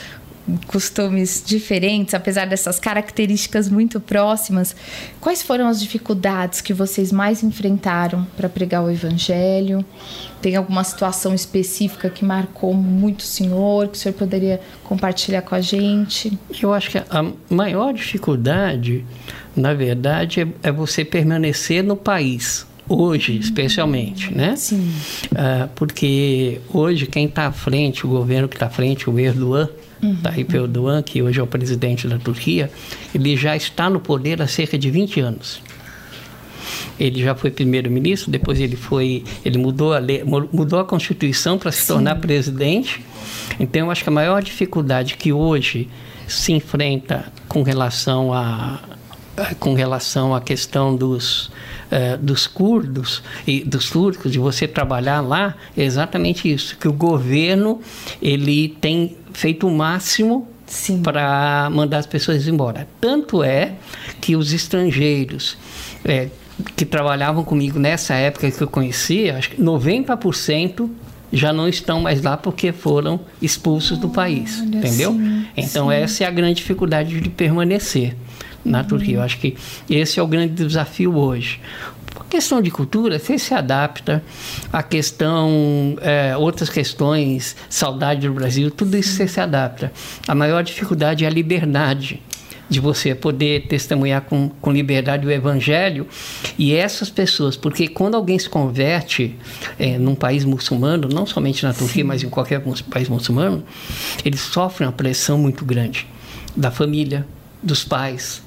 costumes 0.67 1.43
diferentes, 1.45 2.15
apesar 2.15 2.47
dessas 2.47 2.79
características 2.79 3.69
muito 3.69 4.01
próximas, 4.01 4.75
quais 5.21 5.43
foram 5.43 5.69
as 5.69 5.81
dificuldades 5.81 6.61
que 6.61 6.73
vocês 6.73 7.13
mais 7.13 7.43
enfrentaram 7.43 8.27
para 8.37 8.49
pregar 8.49 8.83
o 8.83 8.91
evangelho? 8.91 9.85
Tem 10.41 10.57
alguma 10.57 10.83
situação 10.83 11.35
específica 11.35 12.09
que 12.09 12.25
marcou 12.25 12.73
muito 12.75 13.21
o 13.21 13.25
senhor, 13.25 13.89
que 13.89 13.97
o 13.97 14.01
senhor 14.01 14.15
poderia 14.15 14.61
compartilhar 14.85 15.43
com 15.43 15.55
a 15.55 15.61
gente? 15.61 16.39
Eu 16.61 16.73
acho 16.73 16.91
que 16.91 16.99
a 16.99 17.33
maior 17.49 17.93
dificuldade, 17.93 19.05
na 19.55 19.75
verdade, 19.75 20.41
é, 20.41 20.69
é 20.69 20.73
você 20.73 21.05
permanecer 21.05 21.85
no 21.85 21.97
país 21.97 22.67
hoje 22.89 23.39
especialmente, 23.39 24.35
né? 24.35 24.57
Sim. 24.57 24.93
Uh, 25.27 25.69
porque 25.77 26.61
hoje 26.75 27.07
quem 27.07 27.27
está 27.27 27.47
à 27.47 27.53
frente, 27.53 28.05
o 28.05 28.09
governo 28.09 28.49
que 28.49 28.57
está 28.57 28.67
à 28.67 28.71
frente, 28.71 29.09
o 29.09 29.17
Erdogan, 29.19 29.69
uhum. 30.03 30.17
Tayyip 30.17 30.55
Erdogan, 30.55 31.03
que 31.03 31.23
hoje 31.23 31.41
é 31.41 31.43
o 31.43 31.47
presidente 31.47 32.07
da 32.09 32.19
Turquia, 32.19 32.71
ele 33.15 33.37
já 33.37 33.57
está 33.57 33.89
no 33.89 34.01
poder 34.01 34.41
há 34.43 34.47
cerca 34.47 34.79
de 34.79 34.91
20 34.91 35.21
anos. 35.21 35.63
Ele 36.99 37.23
já 37.23 37.35
foi 37.35 37.51
primeiro-ministro, 37.51 38.31
depois 38.31 38.61
ele 38.61 38.77
foi, 38.77 39.25
ele 39.45 39.59
mudou 39.59 39.95
a 39.95 39.99
lei, 39.99 40.23
mudou 40.25 40.79
a 40.79 40.85
constituição 40.85 41.59
para 41.59 41.73
se 41.73 41.83
Sim. 41.83 41.95
tornar 41.95 42.17
presidente. 42.17 43.03
Então, 43.59 43.87
eu 43.87 43.91
acho 43.91 44.03
que 44.03 44.09
a 44.11 44.13
maior 44.13 44.43
dificuldade 44.43 45.17
que 45.17 45.33
hoje 45.33 45.89
se 46.29 46.53
enfrenta 46.53 47.33
com 47.49 47.63
relação 47.63 48.33
a 48.33 48.79
com 49.59 49.75
relação 49.75 50.35
à 50.35 50.41
questão 50.41 50.95
dos, 50.95 51.51
uh, 51.91 52.19
dos 52.19 52.47
curdos 52.47 53.23
e 53.47 53.65
dos 53.65 53.91
turcos, 53.91 54.31
de 54.33 54.39
você 54.39 54.67
trabalhar 54.67 55.21
lá, 55.21 55.55
é 55.77 55.83
exatamente 55.83 56.53
isso, 56.53 56.77
que 56.77 56.89
o 56.89 56.93
governo 56.93 57.81
ele 58.23 58.77
tem 58.81 59.17
feito 59.33 59.67
o 59.67 59.71
máximo 59.71 60.49
para 61.03 61.69
mandar 61.71 61.99
as 61.99 62.07
pessoas 62.07 62.47
embora. 62.47 62.87
Tanto 63.01 63.43
é 63.43 63.75
que 64.21 64.37
os 64.37 64.53
estrangeiros 64.53 65.59
é, 66.05 66.29
que 66.77 66.85
trabalhavam 66.85 67.43
comigo 67.43 67.79
nessa 67.79 68.15
época 68.15 68.51
que 68.51 68.61
eu 68.61 68.69
conhecia, 68.69 69.37
acho 69.37 69.51
que 69.51 69.63
90% 69.63 70.89
já 71.33 71.53
não 71.53 71.69
estão 71.69 72.01
mais 72.01 72.23
lá 72.23 72.37
porque 72.37 72.73
foram 72.73 73.21
expulsos 73.41 73.99
do 73.99 74.09
país, 74.09 74.61
Olha 74.61 74.79
entendeu? 74.79 75.13
Sim, 75.13 75.47
então 75.57 75.89
sim. 75.89 75.95
essa 75.95 76.25
é 76.25 76.27
a 76.27 76.31
grande 76.31 76.55
dificuldade 76.55 77.21
de 77.21 77.29
permanecer 77.29 78.17
na. 78.65 78.85
Turquia. 78.85 79.17
Eu 79.17 79.23
acho 79.23 79.39
que 79.39 79.57
esse 79.89 80.19
é 80.19 80.23
o 80.23 80.27
grande 80.27 80.65
desafio 80.65 81.17
hoje. 81.17 81.61
A 82.19 82.25
questão 82.25 82.61
de 82.61 82.71
cultura, 82.71 83.19
você 83.19 83.39
se 83.39 83.55
adapta. 83.55 84.23
A 84.73 84.83
questão, 84.83 85.97
é, 86.01 86.37
outras 86.37 86.69
questões, 86.69 87.57
saudade 87.69 88.27
do 88.27 88.35
Brasil, 88.35 88.71
tudo 88.71 88.97
isso 88.97 89.11
você 89.15 89.29
se 89.29 89.41
adapta. 89.41 89.93
A 90.27 90.35
maior 90.35 90.63
dificuldade 90.63 91.25
é 91.25 91.29
a 91.29 91.31
liberdade 91.31 92.21
de 92.71 92.79
você 92.79 93.17
poder 93.17 93.67
testemunhar 93.67 94.23
com, 94.23 94.49
com 94.49 94.71
liberdade 94.71 95.27
o 95.27 95.31
evangelho 95.31 96.07
e 96.57 96.73
essas 96.73 97.11
pessoas, 97.11 97.57
porque 97.57 97.89
quando 97.89 98.15
alguém 98.15 98.39
se 98.39 98.49
converte 98.49 99.37
é, 99.77 99.99
num 99.99 100.15
país 100.15 100.45
muçulmano, 100.45 101.09
não 101.09 101.27
somente 101.27 101.65
na 101.65 101.75
Turquia, 101.75 102.05
Sim. 102.05 102.09
mas 102.09 102.23
em 102.23 102.29
qualquer 102.29 102.63
país 102.89 103.09
muçulmano, 103.09 103.65
eles 104.25 104.41
sofrem 104.41 104.87
uma 104.87 104.93
pressão 104.93 105.37
muito 105.37 105.65
grande 105.65 106.07
da 106.57 106.71
família, 106.71 107.27
dos 107.61 107.83
pais, 107.83 108.41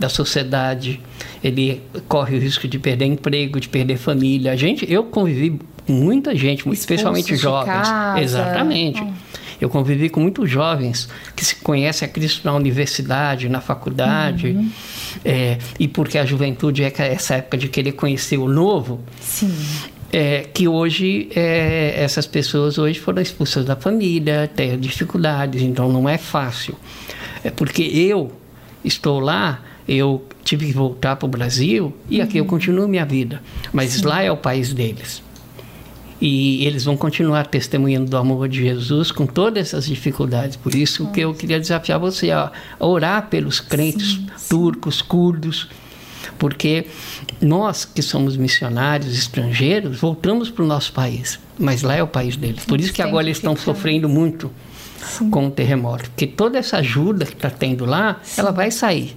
da 0.00 0.08
sociedade, 0.08 0.98
ele 1.44 1.82
corre 2.08 2.34
o 2.34 2.40
risco 2.40 2.66
de 2.66 2.78
perder 2.78 3.04
emprego, 3.04 3.60
de 3.60 3.68
perder 3.68 3.98
família. 3.98 4.50
A 4.50 4.56
gente, 4.56 4.90
eu 4.90 5.04
convivi 5.04 5.60
com 5.86 5.92
muita 5.92 6.34
gente, 6.34 6.66
especialmente 6.70 7.36
jovens. 7.36 7.86
Exatamente. 8.18 9.02
Hum. 9.02 9.12
Eu 9.60 9.68
convivi 9.68 10.08
com 10.08 10.20
muitos 10.20 10.48
jovens 10.48 11.06
que 11.36 11.44
se 11.44 11.56
conhecem 11.56 12.08
a 12.08 12.10
Cristo 12.10 12.46
na 12.46 12.54
universidade, 12.54 13.46
na 13.46 13.60
faculdade, 13.60 14.48
uhum. 14.48 14.70
é, 15.22 15.58
e 15.78 15.86
porque 15.86 16.16
a 16.16 16.24
juventude 16.24 16.82
é 16.82 16.90
essa 16.96 17.34
época 17.34 17.58
de 17.58 17.68
querer 17.68 17.92
conhecer 17.92 18.38
o 18.38 18.48
novo. 18.48 19.00
Sim. 19.20 19.54
É, 20.10 20.46
que 20.52 20.66
hoje 20.66 21.28
é, 21.36 21.92
essas 21.94 22.26
pessoas 22.26 22.78
hoje 22.78 22.98
foram 22.98 23.20
expulsas 23.20 23.66
da 23.66 23.76
família, 23.76 24.50
têm 24.56 24.78
dificuldades, 24.78 25.60
então 25.62 25.92
não 25.92 26.08
é 26.08 26.16
fácil. 26.16 26.74
É 27.44 27.50
porque 27.50 27.82
eu 27.82 28.32
estou 28.84 29.20
lá, 29.20 29.60
eu 29.90 30.24
tive 30.44 30.66
que 30.66 30.72
voltar 30.72 31.16
para 31.16 31.26
o 31.26 31.28
Brasil 31.28 31.92
e 32.08 32.18
uhum. 32.18 32.24
aqui 32.24 32.38
eu 32.38 32.44
uhum. 32.44 32.50
continuo 32.50 32.86
minha 32.86 33.04
vida, 33.04 33.42
mas 33.72 33.92
Sim. 33.92 34.06
lá 34.06 34.22
é 34.22 34.30
o 34.30 34.36
país 34.36 34.72
deles 34.72 35.22
e 36.20 36.66
eles 36.66 36.84
vão 36.84 36.96
continuar 36.96 37.46
testemunhando 37.46 38.10
do 38.10 38.16
amor 38.16 38.46
de 38.46 38.60
Jesus 38.60 39.10
com 39.10 39.26
todas 39.26 39.68
essas 39.68 39.86
dificuldades. 39.86 40.54
Por 40.54 40.74
isso 40.74 41.06
que 41.12 41.20
eu 41.20 41.32
queria 41.32 41.58
desafiar 41.58 41.98
você 41.98 42.30
a 42.30 42.52
orar 42.78 43.28
pelos 43.28 43.58
crentes 43.58 44.12
sim, 44.12 44.26
turcos, 44.48 44.98
sim. 44.98 45.04
curdos, 45.04 45.68
porque 46.38 46.86
nós 47.40 47.86
que 47.86 48.02
somos 48.02 48.36
missionários 48.36 49.16
estrangeiros 49.16 49.98
voltamos 49.98 50.50
para 50.50 50.62
o 50.62 50.68
nosso 50.68 50.92
país, 50.92 51.40
mas 51.58 51.82
lá 51.82 51.94
é 51.94 52.02
o 52.02 52.08
país 52.08 52.36
deles. 52.36 52.64
Por 52.66 52.78
isso 52.78 52.92
que 52.92 53.00
agora 53.00 53.24
eles 53.24 53.38
estão 53.38 53.56
sofrendo 53.56 54.08
muito 54.08 54.50
sim. 54.98 55.30
com 55.30 55.46
o 55.46 55.50
terremoto, 55.50 56.10
porque 56.10 56.26
toda 56.26 56.58
essa 56.58 56.76
ajuda 56.76 57.24
que 57.24 57.32
está 57.32 57.48
tendo 57.48 57.86
lá, 57.86 58.20
ela 58.36 58.50
vai 58.50 58.70
sair. 58.70 59.16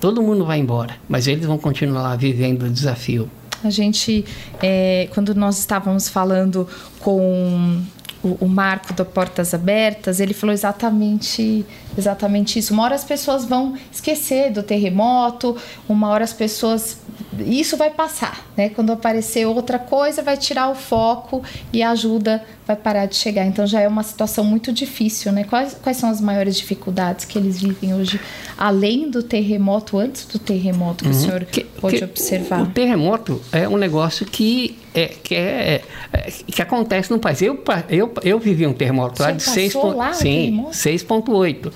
Todo 0.00 0.22
mundo 0.22 0.46
vai 0.46 0.58
embora, 0.58 0.96
mas 1.06 1.26
eles 1.26 1.44
vão 1.44 1.58
continuar 1.58 2.16
vivendo 2.16 2.62
o 2.62 2.70
desafio. 2.70 3.30
A 3.62 3.68
gente, 3.68 4.24
é, 4.62 5.08
quando 5.12 5.34
nós 5.34 5.58
estávamos 5.58 6.08
falando 6.08 6.66
com 7.00 7.82
o, 8.22 8.38
o, 8.40 8.48
Marco 8.48 8.94
da 8.94 9.04
Portas 9.04 9.52
Abertas, 9.52 10.18
ele 10.18 10.32
falou 10.32 10.54
exatamente, 10.54 11.66
exatamente 11.96 12.58
isso. 12.58 12.72
Uma 12.72 12.84
hora 12.84 12.94
as 12.94 13.04
pessoas 13.04 13.44
vão 13.44 13.74
esquecer 13.92 14.50
do 14.50 14.62
terremoto, 14.62 15.54
uma 15.86 16.08
hora 16.08 16.24
as 16.24 16.32
pessoas. 16.32 16.98
Isso 17.42 17.76
vai 17.76 17.90
passar, 17.90 18.46
né? 18.56 18.70
Quando 18.70 18.92
aparecer 18.92 19.46
outra 19.46 19.78
coisa, 19.78 20.22
vai 20.22 20.36
tirar 20.36 20.70
o 20.70 20.74
foco 20.74 21.42
e 21.72 21.82
a 21.82 21.90
ajuda 21.90 22.42
vai 22.66 22.76
parar 22.76 23.06
de 23.06 23.16
chegar. 23.16 23.44
Então 23.44 23.66
já 23.66 23.80
é 23.80 23.88
uma 23.88 24.02
situação 24.02 24.44
muito 24.44 24.72
difícil, 24.72 25.32
né? 25.32 25.44
Quais, 25.44 25.76
quais 25.82 25.96
são 25.96 26.08
as 26.08 26.20
maiores 26.20 26.56
dificuldades 26.56 27.24
que 27.24 27.38
eles 27.38 27.60
vivem 27.60 27.94
hoje, 27.94 28.20
além 28.56 29.10
do 29.10 29.22
terremoto, 29.22 29.98
antes 29.98 30.24
do 30.26 30.38
terremoto, 30.38 31.04
que 31.04 31.10
uhum. 31.10 31.16
o 31.16 31.20
senhor 31.20 31.44
que, 31.44 31.64
pode 31.64 31.98
que 31.98 32.04
observar? 32.04 32.60
O, 32.60 32.64
o 32.64 32.66
terremoto 32.66 33.40
é 33.52 33.68
um 33.68 33.76
negócio 33.76 34.24
que 34.24 34.78
é, 34.94 35.06
que, 35.06 35.34
é, 35.34 35.82
é, 36.12 36.30
que 36.46 36.60
acontece 36.60 37.10
no 37.10 37.18
país. 37.18 37.40
Eu, 37.40 37.62
eu, 37.88 38.12
eu 38.22 38.38
vivi 38.38 38.66
um 38.66 38.72
terremoto 38.72 39.22
lá 39.22 39.30
de 39.30 39.44
6,8. 39.44 41.72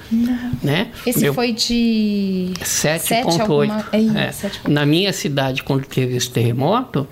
Né? 0.63 0.89
Esse 1.07 1.21
Meu, 1.21 1.35
foi 1.35 1.53
de 1.53 2.53
7,8. 2.61 3.85
É, 3.93 3.99
é. 3.99 4.33
Na 4.69 4.85
minha 4.85 5.13
cidade, 5.13 5.54
quando 5.63 5.85
teve 5.85 6.17
esse 6.17 6.31
terremoto, 6.31 7.07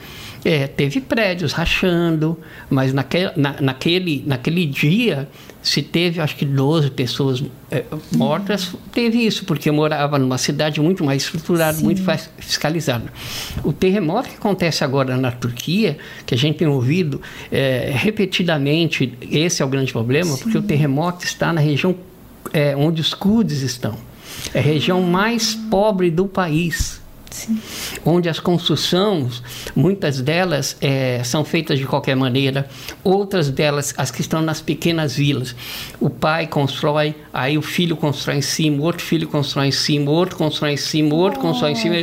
é, 0.44 0.66
teve 0.66 1.00
prédios 1.00 1.52
rachando, 1.52 2.38
mas 2.68 2.92
naquele, 2.92 3.30
na, 3.36 3.60
naquele, 3.60 4.24
naquele 4.26 4.66
dia 4.66 5.28
se 5.62 5.80
teve, 5.80 6.20
acho 6.20 6.34
que 6.34 6.44
12 6.44 6.90
pessoas 6.90 7.44
é, 7.70 7.84
mortas, 8.16 8.74
teve 8.92 9.24
isso, 9.24 9.44
porque 9.44 9.68
eu 9.68 9.72
morava 9.72 10.18
numa 10.18 10.36
cidade 10.36 10.80
muito 10.80 11.04
mais 11.04 11.22
estruturada, 11.22 11.78
Sim. 11.78 11.84
muito 11.84 12.02
mais 12.02 12.28
fiscalizada. 12.38 13.04
O 13.62 13.72
terremoto 13.72 14.28
que 14.28 14.34
acontece 14.34 14.82
agora 14.82 15.16
na 15.16 15.30
Turquia, 15.30 15.96
que 16.26 16.34
a 16.34 16.38
gente 16.38 16.58
tem 16.58 16.66
ouvido 16.66 17.22
é, 17.50 17.92
repetidamente, 17.94 19.16
esse 19.30 19.62
é 19.62 19.64
o 19.64 19.68
grande 19.68 19.92
problema, 19.92 20.32
Sim. 20.32 20.42
porque 20.42 20.58
o 20.58 20.62
terremoto 20.62 21.24
está 21.24 21.52
na 21.52 21.60
região 21.60 21.94
é, 22.52 22.74
onde 22.74 23.00
os 23.00 23.14
curdos 23.14 23.62
estão. 23.62 23.96
É 24.52 24.58
a 24.58 24.62
região 24.62 25.00
mais 25.02 25.54
pobre 25.54 26.10
do 26.10 26.26
país. 26.26 27.01
Sim. 27.32 27.58
onde 28.04 28.28
as 28.28 28.38
construções, 28.38 29.42
muitas 29.74 30.20
delas 30.20 30.76
é, 30.80 31.22
são 31.24 31.44
feitas 31.44 31.78
de 31.78 31.86
qualquer 31.86 32.14
maneira, 32.14 32.68
outras 33.02 33.48
delas, 33.48 33.94
as 33.96 34.10
que 34.10 34.20
estão 34.20 34.42
nas 34.42 34.60
pequenas 34.60 35.16
vilas, 35.16 35.54
o 35.98 36.10
pai 36.10 36.46
constrói, 36.46 37.14
aí 37.32 37.56
o 37.56 37.62
filho 37.62 37.96
constrói 37.96 38.36
em 38.36 38.42
cima, 38.42 38.82
outro 38.82 39.02
filho 39.02 39.28
constrói 39.28 39.68
em 39.68 39.72
cima, 39.72 40.10
outro 40.10 40.36
constrói 40.36 40.72
em 40.72 40.76
cima, 40.76 41.14
outro 41.14 41.40
oh, 41.40 41.42
constrói 41.42 41.72
em 41.72 41.76
cima. 41.76 41.96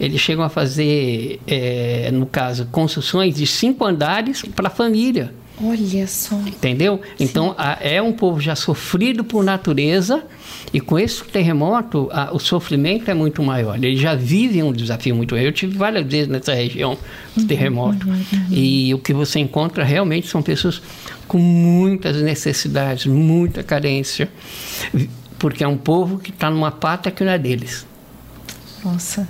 Eles 0.00 0.20
chegam 0.20 0.44
a 0.44 0.48
fazer, 0.48 1.40
é, 1.46 2.10
no 2.12 2.26
caso, 2.26 2.66
construções 2.72 3.34
de 3.34 3.46
cinco 3.46 3.84
andares 3.84 4.42
para 4.54 4.68
a 4.68 4.70
família. 4.70 5.41
Olha 5.60 6.06
só. 6.06 6.36
Entendeu? 6.46 7.00
Então, 7.20 7.54
a, 7.58 7.78
é 7.80 8.00
um 8.00 8.12
povo 8.12 8.40
já 8.40 8.54
sofrido 8.54 9.22
por 9.22 9.44
natureza 9.44 10.24
e 10.72 10.80
com 10.80 10.98
esse 10.98 11.22
terremoto, 11.24 12.08
a, 12.12 12.34
o 12.34 12.38
sofrimento 12.38 13.10
é 13.10 13.14
muito 13.14 13.42
maior. 13.42 13.76
Eles 13.76 14.00
já 14.00 14.14
vivem 14.14 14.62
um 14.62 14.72
desafio 14.72 15.14
muito 15.14 15.34
maior. 15.34 15.46
Eu 15.46 15.52
tive 15.52 15.76
várias 15.76 16.06
vezes 16.06 16.28
nessa 16.28 16.54
região 16.54 16.96
de 17.34 17.42
uhum, 17.42 17.46
terremoto. 17.46 18.08
Uhum, 18.08 18.14
uhum, 18.14 18.46
e 18.50 18.94
o 18.94 18.98
que 18.98 19.12
você 19.12 19.38
encontra 19.38 19.84
realmente 19.84 20.26
são 20.26 20.42
pessoas 20.42 20.80
com 21.28 21.38
muitas 21.38 22.20
necessidades, 22.22 23.06
muita 23.06 23.62
carência. 23.62 24.28
Porque 25.38 25.62
é 25.62 25.68
um 25.68 25.76
povo 25.76 26.18
que 26.18 26.30
está 26.30 26.50
numa 26.50 26.70
pátria 26.70 27.12
que 27.12 27.22
não 27.22 27.32
é 27.32 27.38
deles. 27.38 27.86
Nossa. 28.84 29.28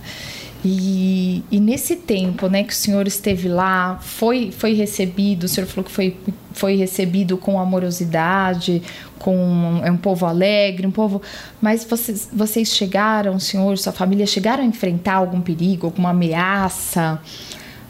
E, 0.64 1.42
e, 1.50 1.58
nesse 1.58 1.96
tempo 1.96 2.46
né, 2.46 2.62
que 2.62 2.72
o 2.72 2.76
senhor 2.76 3.06
esteve 3.08 3.48
lá, 3.48 3.98
foi, 4.00 4.52
foi 4.52 4.74
recebido, 4.74 5.44
o 5.44 5.48
senhor 5.48 5.66
falou 5.66 5.84
que 5.84 5.90
foi, 5.90 6.16
foi 6.52 6.76
recebido 6.76 7.36
com 7.36 7.58
amorosidade, 7.58 8.80
com 9.18 9.80
é 9.82 9.90
um 9.90 9.96
povo 9.96 10.24
alegre, 10.24 10.86
um 10.86 10.92
povo. 10.92 11.20
Mas 11.60 11.84
vocês, 11.84 12.28
vocês 12.32 12.68
chegaram, 12.68 13.34
o 13.34 13.40
senhor, 13.40 13.76
sua 13.76 13.92
família, 13.92 14.24
chegaram 14.24 14.62
a 14.62 14.66
enfrentar 14.66 15.14
algum 15.14 15.40
perigo, 15.40 15.86
alguma 15.86 16.10
ameaça? 16.10 17.20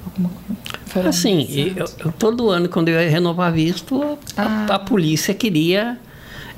Alguma, 0.07 0.31
assim, 1.09 1.75
eu, 1.77 1.87
eu, 1.99 2.13
todo 2.13 2.49
ano, 2.49 2.71
quando 2.71 2.89
eu 2.89 3.01
ia 3.01 3.11
renovar 3.11 3.53
visto, 3.53 4.03
a, 4.35 4.43
ah. 4.43 4.67
a 4.77 4.79
polícia 4.79 5.35
queria 5.35 5.99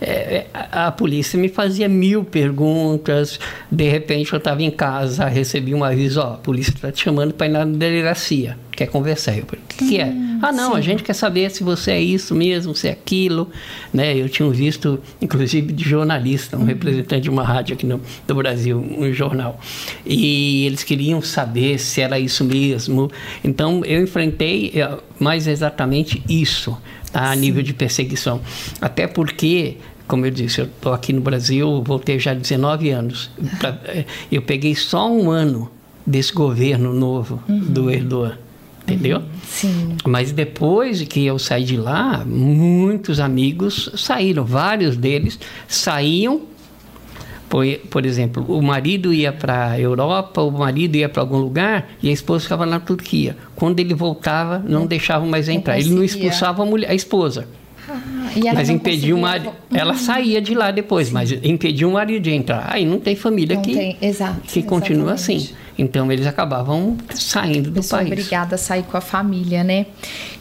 é, 0.00 0.46
a, 0.52 0.86
a, 0.86 0.92
polícia 0.92 1.38
me 1.38 1.48
fazia 1.48 1.88
mil 1.88 2.24
perguntas. 2.24 3.38
De 3.70 3.88
repente 3.88 4.32
eu 4.32 4.38
estava 4.38 4.62
em 4.62 4.70
casa, 4.70 5.26
recebi 5.26 5.74
um 5.74 5.84
aviso: 5.84 6.20
ó, 6.20 6.34
a 6.34 6.36
polícia 6.36 6.72
está 6.72 6.92
te 6.92 7.02
chamando 7.02 7.32
para 7.34 7.46
ir 7.46 7.50
na 7.50 7.64
delegacia. 7.64 8.56
Quer 8.72 8.86
conversar? 8.88 9.36
Eu 9.36 9.44
falei: 9.46 9.62
o 9.64 9.68
que, 9.68 9.88
que 9.88 10.00
é? 10.00 10.06
Hum, 10.06 10.38
ah, 10.42 10.52
não, 10.52 10.72
sim. 10.72 10.78
a 10.78 10.80
gente 10.80 11.02
quer 11.02 11.12
saber 11.12 11.50
se 11.50 11.62
você 11.62 11.92
é 11.92 12.00
isso 12.00 12.34
mesmo, 12.34 12.74
se 12.74 12.88
é 12.88 12.90
aquilo. 12.90 13.48
Né? 13.92 14.16
Eu 14.16 14.28
tinha 14.28 14.48
visto, 14.50 15.00
inclusive, 15.20 15.72
de 15.72 15.88
jornalista, 15.88 16.56
um 16.56 16.60
uhum. 16.60 16.66
representante 16.66 17.22
de 17.22 17.30
uma 17.30 17.44
rádio 17.44 17.74
aqui 17.74 17.86
no, 17.86 18.00
do 18.26 18.34
Brasil, 18.34 18.78
um 18.78 19.12
jornal. 19.12 19.60
E 20.04 20.66
eles 20.66 20.82
queriam 20.82 21.22
saber 21.22 21.78
se 21.78 22.00
era 22.00 22.18
isso 22.18 22.44
mesmo. 22.44 23.10
Então 23.42 23.82
eu 23.84 24.02
enfrentei 24.02 24.72
eh, 24.74 24.98
mais 25.18 25.46
exatamente 25.46 26.22
isso 26.28 26.76
tá? 27.14 27.30
a 27.30 27.36
nível 27.36 27.62
de 27.62 27.72
perseguição. 27.72 28.40
Até 28.80 29.06
porque 29.06 29.76
como 30.06 30.26
eu 30.26 30.30
disse, 30.30 30.60
eu 30.60 30.66
estou 30.66 30.92
aqui 30.92 31.12
no 31.12 31.22
Brasil, 31.22 31.82
voltei 31.82 32.18
já 32.18 32.32
há 32.32 32.34
19 32.34 32.90
anos. 32.90 33.30
Eh, 33.86 34.04
eu 34.30 34.42
peguei 34.42 34.74
só 34.74 35.10
um 35.10 35.30
ano 35.30 35.70
desse 36.06 36.32
governo 36.32 36.92
novo 36.92 37.42
uhum. 37.48 37.60
do 37.60 37.90
Erdogan, 37.90 38.36
entendeu? 38.82 39.18
Uhum. 39.18 39.24
Sim. 39.48 39.96
Mas 40.06 40.30
depois 40.30 41.02
que 41.02 41.24
eu 41.24 41.38
saí 41.38 41.64
de 41.64 41.78
lá, 41.78 42.22
muitos 42.26 43.18
amigos 43.18 43.90
saíram, 43.96 44.44
vários 44.44 44.96
deles 44.96 45.38
saíam 45.66 46.42
Por, 47.54 47.64
por 47.88 48.04
exemplo, 48.04 48.44
o 48.48 48.60
marido 48.60 49.14
ia 49.14 49.32
para 49.32 49.70
a 49.70 49.80
Europa, 49.80 50.42
o 50.42 50.50
marido 50.50 50.96
ia 50.96 51.08
para 51.08 51.22
algum 51.22 51.36
lugar 51.36 51.88
e 52.02 52.08
a 52.08 52.12
esposa 52.12 52.42
ficava 52.42 52.66
na 52.66 52.80
Turquia. 52.80 53.36
Quando 53.54 53.78
ele 53.78 53.94
voltava, 53.94 54.58
não 54.58 54.86
deixavam 54.86 55.28
mais 55.28 55.48
entrar. 55.48 55.78
Ele 55.78 55.90
não 55.90 56.02
expulsava 56.02 56.64
a, 56.64 56.66
mulher, 56.66 56.90
a 56.90 56.94
esposa. 56.96 57.46
Ah, 57.88 58.00
mas 58.52 58.68
impedia 58.68 59.14
o 59.14 59.20
marido. 59.20 59.52
Ela 59.72 59.92
uhum. 59.92 59.98
saía 60.00 60.40
de 60.40 60.52
lá 60.52 60.72
depois, 60.72 61.06
Sim. 61.06 61.14
mas 61.14 61.30
impedia 61.30 61.86
o 61.86 61.92
marido 61.92 62.24
de 62.24 62.32
entrar. 62.32 62.72
Aí 62.72 62.84
não 62.84 62.98
tem 62.98 63.14
família 63.14 63.54
não 63.54 63.62
que, 63.62 63.72
tem. 63.72 63.96
Exato, 64.02 64.40
que 64.48 64.60
continua 64.60 65.12
assim. 65.12 65.50
Então 65.76 66.10
eles 66.10 66.26
acabavam 66.26 66.96
saindo 67.14 67.70
do 67.70 67.82
país. 67.82 68.06
Obrigada 68.06 68.54
a 68.54 68.58
sair 68.58 68.84
com 68.84 68.96
a 68.96 69.00
família, 69.00 69.64
né? 69.64 69.86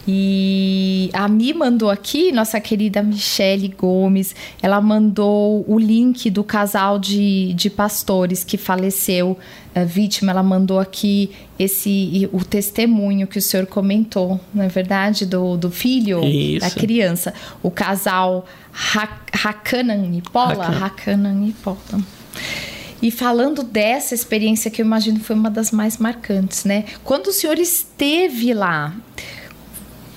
E 0.07 1.09
a 1.13 1.27
Mi 1.27 1.53
mandou 1.53 1.89
aqui, 1.89 2.31
nossa 2.31 2.59
querida 2.59 3.01
Michele 3.01 3.69
Gomes, 3.69 4.35
ela 4.61 4.81
mandou 4.81 5.63
o 5.67 5.79
link 5.79 6.29
do 6.29 6.43
casal 6.43 6.99
de, 6.99 7.53
de 7.53 7.69
pastores 7.69 8.43
que 8.43 8.57
faleceu, 8.57 9.37
a 9.73 9.83
vítima. 9.83 10.31
Ela 10.31 10.43
mandou 10.43 10.79
aqui 10.79 11.31
esse 11.57 12.29
o 12.31 12.43
testemunho 12.43 13.25
que 13.25 13.39
o 13.39 13.41
senhor 13.41 13.65
comentou, 13.65 14.39
não 14.53 14.63
é 14.63 14.67
verdade? 14.67 15.25
Do, 15.25 15.57
do 15.57 15.71
filho, 15.71 16.23
Isso. 16.23 16.59
da 16.59 16.69
criança. 16.69 17.33
O 17.61 17.71
casal 17.71 18.45
Hakanan 19.43 20.07
Nipola. 20.09 20.65
Hakanan 20.65 21.33
Nipola. 21.33 21.77
E 23.03 23.11
falando 23.11 23.63
dessa 23.63 24.15
experiência 24.15 24.71
que 24.71 24.81
eu 24.81 24.85
imagino 24.85 25.19
foi 25.19 25.35
uma 25.35 25.51
das 25.51 25.71
mais 25.71 25.97
marcantes, 25.97 26.63
né? 26.63 26.85
Quando 27.03 27.27
o 27.27 27.33
senhor 27.33 27.59
esteve 27.59 28.53
lá, 28.53 28.95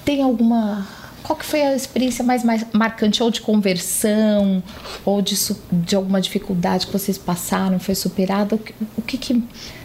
tem 0.04 0.22
alguma 0.22 0.86
qual 1.24 1.36
que 1.36 1.44
foi 1.44 1.62
a 1.62 1.74
experiência 1.74 2.24
mais, 2.24 2.44
mais 2.44 2.64
marcante 2.72 3.20
ou 3.20 3.28
de 3.28 3.40
conversão 3.40 4.62
ou 5.04 5.20
de, 5.20 5.34
de 5.72 5.96
alguma 5.96 6.20
dificuldade 6.20 6.86
que 6.86 6.92
vocês 6.92 7.18
passaram 7.18 7.80
foi 7.80 7.96
superada 7.96 8.54
o 8.54 8.58
que, 8.58 8.72
o 8.96 9.02
que, 9.02 9.18
que 9.18 9.42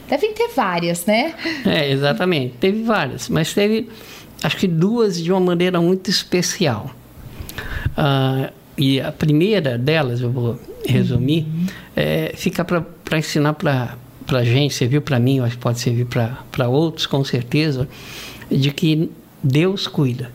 devem 0.07 0.35
ter 0.35 0.49
várias 0.49 1.03
né 1.07 1.33
é 1.65 1.89
exatamente 1.89 2.53
teve 2.59 2.83
várias 2.83 3.27
mas 3.27 3.51
teve 3.55 3.89
acho 4.43 4.55
que 4.55 4.67
duas 4.67 5.19
de 5.19 5.31
uma 5.31 5.39
maneira 5.39 5.81
muito 5.81 6.11
especial 6.11 6.91
uh, 7.97 8.53
e 8.77 9.01
a 9.01 9.11
primeira 9.11 9.79
delas 9.79 10.21
eu 10.21 10.31
vou 10.31 10.59
resumir 10.85 11.47
uhum. 11.47 11.65
É, 11.95 12.33
fica 12.35 12.63
para 12.63 13.17
ensinar 13.17 13.53
para 13.53 13.97
a 14.29 14.43
gente 14.43 14.73
serviu 14.73 15.01
para 15.01 15.19
mim 15.19 15.41
mas 15.41 15.55
pode 15.55 15.79
servir 15.79 16.05
para 16.05 16.67
outros 16.69 17.05
com 17.05 17.23
certeza 17.23 17.87
de 18.49 18.71
que 18.71 19.09
Deus 19.43 19.87
cuida. 19.87 20.31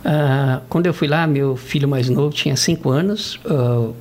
Uh, 0.00 0.62
quando 0.68 0.86
eu 0.86 0.94
fui 0.94 1.06
lá, 1.06 1.26
meu 1.26 1.56
filho 1.56 1.86
mais 1.86 2.08
novo 2.08 2.34
tinha 2.34 2.56
cinco 2.56 2.90
anos, 2.90 3.38
uh, 3.44 3.94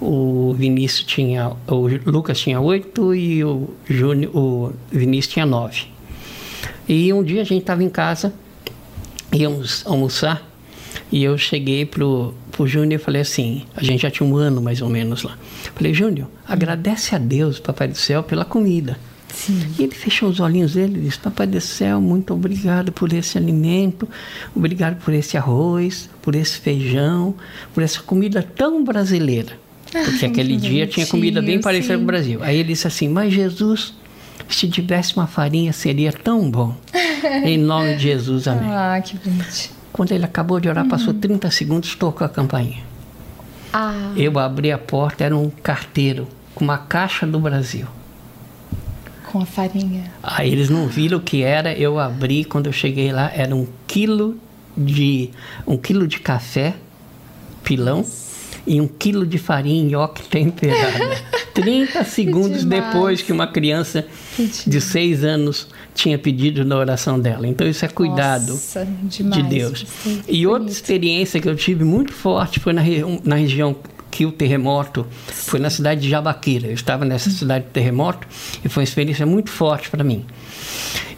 o 0.00 0.54
Vinícius 0.54 1.04
tinha, 1.04 1.52
o 1.66 1.86
Lucas 2.10 2.40
tinha 2.40 2.58
oito 2.60 3.14
e 3.14 3.44
o, 3.44 3.68
Júnior, 3.86 4.34
o 4.34 4.72
Vinícius 4.90 5.34
tinha 5.34 5.46
nove. 5.46 5.86
E 6.88 7.12
um 7.12 7.22
dia 7.22 7.42
a 7.42 7.44
gente 7.44 7.60
estava 7.60 7.84
em 7.84 7.90
casa, 7.90 8.32
íamos 9.32 9.84
almoçar, 9.86 10.47
e 11.10 11.24
eu 11.24 11.38
cheguei 11.38 11.86
pro, 11.86 12.34
pro 12.52 12.66
Júnior 12.66 13.00
e 13.00 13.02
falei 13.02 13.22
assim, 13.22 13.64
a 13.74 13.82
gente 13.82 14.02
já 14.02 14.10
tinha 14.10 14.28
um 14.28 14.36
ano 14.36 14.60
mais 14.60 14.82
ou 14.82 14.88
menos 14.88 15.22
lá. 15.22 15.36
Falei, 15.74 15.94
Júnior, 15.94 16.28
agradece 16.46 17.14
a 17.14 17.18
Deus, 17.18 17.58
Papai 17.58 17.88
do 17.88 17.96
Céu, 17.96 18.22
pela 18.22 18.44
comida. 18.44 18.98
Sim. 19.32 19.60
E 19.78 19.82
ele 19.84 19.94
fechou 19.94 20.28
os 20.28 20.40
olhinhos 20.40 20.74
dele 20.74 20.98
e 20.98 21.02
disse: 21.02 21.18
Papai 21.18 21.46
do 21.46 21.60
céu, 21.60 22.00
muito 22.00 22.34
obrigado 22.34 22.90
por 22.90 23.12
esse 23.12 23.38
alimento, 23.38 24.08
obrigado 24.54 24.96
por 24.96 25.14
esse 25.14 25.36
arroz, 25.36 26.08
por 26.22 26.34
esse 26.34 26.58
feijão, 26.58 27.34
por 27.72 27.82
essa 27.82 28.00
comida 28.00 28.42
tão 28.42 28.82
brasileira. 28.82 29.52
Porque 29.92 30.24
Ai, 30.24 30.30
aquele 30.30 30.56
dia 30.56 30.86
tinha 30.86 31.06
comida 31.06 31.40
bem 31.40 31.60
parecida 31.60 31.96
com 31.96 32.02
o 32.02 32.06
Brasil. 32.06 32.42
Aí 32.42 32.58
ele 32.58 32.68
disse 32.68 32.86
assim: 32.86 33.08
Mas 33.08 33.32
Jesus, 33.32 33.94
se 34.48 34.68
tivesse 34.68 35.14
uma 35.16 35.26
farinha 35.26 35.72
seria 35.72 36.12
tão 36.12 36.50
bom. 36.50 36.74
em 37.44 37.58
nome 37.58 37.96
de 37.96 38.02
Jesus, 38.02 38.48
amém. 38.48 38.70
Ah, 38.70 39.00
que 39.00 39.16
bonitinho. 39.16 39.77
Quando 39.98 40.12
ele 40.12 40.24
acabou 40.24 40.60
de 40.60 40.68
orar, 40.68 40.84
uhum. 40.84 40.90
passou 40.90 41.12
30 41.12 41.50
segundos, 41.50 41.96
tocou 41.96 42.24
a 42.24 42.30
campainha. 42.30 42.84
Ah. 43.72 44.12
Eu 44.16 44.38
abri 44.38 44.70
a 44.70 44.78
porta, 44.78 45.24
era 45.24 45.36
um 45.36 45.50
carteiro 45.50 46.28
com 46.54 46.64
uma 46.64 46.78
caixa 46.78 47.26
do 47.26 47.40
Brasil 47.40 47.86
com 49.24 49.40
a 49.40 49.44
farinha. 49.44 50.10
Aí 50.22 50.50
eles 50.50 50.70
não 50.70 50.86
viram 50.86 51.18
o 51.18 51.20
que 51.20 51.42
era, 51.42 51.74
eu 51.74 51.98
abri, 51.98 52.44
quando 52.44 52.66
eu 52.66 52.72
cheguei 52.72 53.12
lá, 53.12 53.30
era 53.34 53.54
um 53.54 53.66
quilo 53.86 54.38
de, 54.76 55.30
um 55.66 55.76
quilo 55.76 56.06
de 56.06 56.20
café, 56.20 56.74
pilão, 57.62 58.06
e 58.66 58.80
um 58.80 58.88
quilo 58.88 59.26
de 59.26 59.36
farinha 59.36 59.82
nhoque 59.82 60.22
temperada. 60.28 61.22
30 61.52 62.04
segundos 62.04 62.64
depois 62.64 63.20
que 63.20 63.32
uma 63.32 63.48
criança 63.48 64.06
de 64.66 64.80
6 64.80 65.24
anos 65.24 65.68
tinha 65.98 66.16
pedido 66.16 66.64
na 66.64 66.76
oração 66.76 67.18
dela. 67.18 67.44
Então 67.48 67.66
isso 67.66 67.84
é 67.84 67.88
cuidado 67.88 68.52
Nossa, 68.52 68.86
de 69.02 69.42
Deus. 69.42 69.84
E 70.28 70.46
outra 70.46 70.70
experiência 70.70 71.40
que 71.40 71.48
eu 71.48 71.56
tive 71.56 71.82
muito 71.82 72.12
forte 72.12 72.60
foi 72.60 72.72
na, 72.72 72.82
na 73.24 73.34
região 73.34 73.74
que 74.08 74.24
o 74.24 74.30
terremoto 74.30 75.04
foi 75.26 75.58
na 75.58 75.68
cidade 75.68 76.02
de 76.02 76.08
Jabaquira. 76.08 76.68
Eu 76.68 76.74
estava 76.74 77.04
nessa 77.04 77.30
cidade 77.30 77.64
de 77.64 77.72
terremoto 77.72 78.28
e 78.64 78.68
foi 78.68 78.82
uma 78.82 78.84
experiência 78.84 79.26
muito 79.26 79.50
forte 79.50 79.90
para 79.90 80.04
mim. 80.04 80.24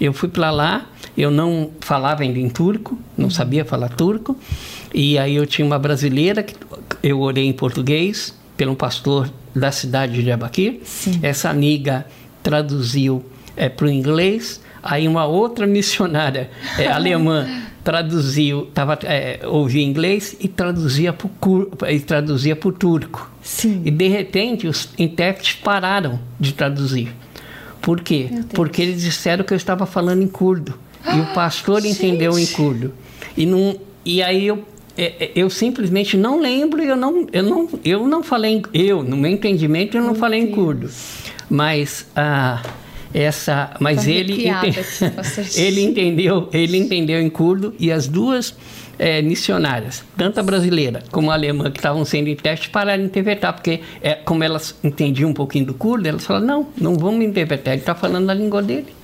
Eu 0.01 0.15
fui 0.15 0.31
para 0.31 0.51
lá, 0.51 0.87
eu 1.15 1.31
não 1.31 1.73
falava 1.81 2.23
ainda 2.23 2.39
em 2.39 2.49
turco, 2.49 2.99
não 3.19 3.29
sabia 3.29 3.67
falar 3.67 3.91
turco, 3.91 4.35
e 4.95 5.19
aí 5.19 5.37
eu 5.37 5.47
tinha 5.47 5.67
uma 5.67 5.79
brasileira 5.79 6.43
que 6.43 6.55
eu 7.03 7.21
orei 7.21 7.45
em 7.45 7.53
português 7.53 8.35
pelo 8.57 8.75
pastor 8.75 9.31
da 9.55 9.71
cidade 9.71 10.15
de 10.15 10.25
Jabaquira. 10.25 10.79
Essa 11.23 11.51
amiga 11.51 12.07
traduziu 12.43 13.23
é, 13.55 13.69
para 13.69 13.87
o 13.87 13.91
inglês. 13.91 14.59
Aí 14.83 15.07
uma 15.07 15.27
outra 15.27 15.67
missionária 15.67 16.51
é, 16.79 16.87
alemã 16.93 17.47
traduziu, 17.83 18.67
tava, 18.75 18.99
é, 19.05 19.41
ouvia 19.45 19.83
inglês 19.83 20.37
e 20.39 20.49
traduzia 20.49 21.13
para 21.13 21.27
e 21.91 22.01
o 22.69 22.73
turco. 22.73 23.31
Sim. 23.43 23.83
E 23.85 23.91
de 23.91 24.09
repente 24.09 24.67
os 24.67 24.89
intérpretes 24.99 25.55
pararam 25.55 26.21
de 26.39 26.53
traduzir. 26.53 27.13
Por 27.81 28.01
quê? 28.01 28.29
Porque 28.55 28.83
eles 28.83 29.03
disseram 29.03 29.45
que 29.45 29.53
eu 29.53 29.57
estava 29.57 29.87
falando 29.87 30.23
em 30.23 30.29
curdo. 30.29 30.75
E 31.15 31.19
o 31.19 31.27
pastor 31.33 31.85
entendeu 31.85 32.39
em 32.39 32.47
curdo. 32.47 32.93
E, 33.37 33.47
não, 33.47 33.79
e 34.05 34.23
aí 34.23 34.47
eu, 34.47 34.65
é, 34.97 35.25
é, 35.25 35.33
eu 35.35 35.49
simplesmente 35.49 36.17
não 36.17 36.39
lembro, 36.39 36.83
eu 36.83 36.97
não, 36.97 37.27
eu 37.33 37.43
não, 37.43 37.69
eu 37.83 38.07
não 38.07 38.23
falei, 38.23 38.63
eu, 38.75 39.03
no 39.03 39.17
meu 39.17 39.31
entendimento, 39.31 39.97
eu 39.97 40.03
não 40.03 40.13
meu 40.13 40.21
falei 40.21 40.41
Deus. 40.41 40.51
em 40.51 40.55
curdo. 40.55 40.91
Mas. 41.49 42.07
Ah, 42.15 42.63
essa, 43.13 43.75
mas 43.81 44.07
ele, 44.07 44.45
ele 45.57 45.83
entendeu, 45.83 46.49
ele 46.53 46.77
entendeu 46.77 47.21
em 47.21 47.29
curdo 47.29 47.75
e 47.79 47.91
as 47.91 48.07
duas 48.07 48.55
é, 48.99 49.23
missionárias, 49.23 50.05
tanto 50.17 50.39
a 50.41 50.43
brasileira 50.43 51.03
como 51.11 51.31
a 51.31 51.35
alemã 51.35 51.71
que 51.71 51.79
estavam 51.79 52.05
sendo 52.05 52.29
em 52.29 52.37
teste, 52.37 52.69
pararam 52.69 53.03
de 53.03 53.09
interpretar, 53.09 53.53
porque 53.53 53.81
é, 54.03 54.15
como 54.15 54.45
elas 54.45 54.75
entendiam 54.85 55.31
um 55.31 55.35
pouquinho 55.35 55.67
do 55.67 55.75
curdo, 55.75 56.07
elas 56.07 56.25
falaram, 56.25 56.47
não, 56.47 56.67
não 56.77 56.95
vamos 56.97 57.25
interpretar, 57.25 57.73
ele 57.73 57.83
está 57.83 57.95
falando 57.95 58.29
a 58.31 58.35
língua 58.35 58.63
dele. 58.63 59.01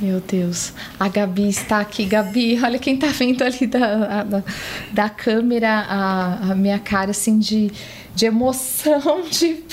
Meu 0.00 0.20
Deus, 0.20 0.74
a 1.00 1.08
Gabi 1.08 1.48
está 1.48 1.80
aqui. 1.80 2.04
Gabi, 2.04 2.60
olha 2.62 2.78
quem 2.78 2.96
está 2.96 3.06
vendo 3.06 3.42
ali 3.42 3.66
da, 3.66 4.22
da, 4.24 4.44
da 4.92 5.08
câmera, 5.08 5.70
a, 5.88 6.52
a 6.52 6.54
minha 6.54 6.78
cara 6.78 7.12
assim 7.12 7.38
de, 7.38 7.72
de 8.14 8.26
emoção, 8.26 9.22
de 9.32 9.64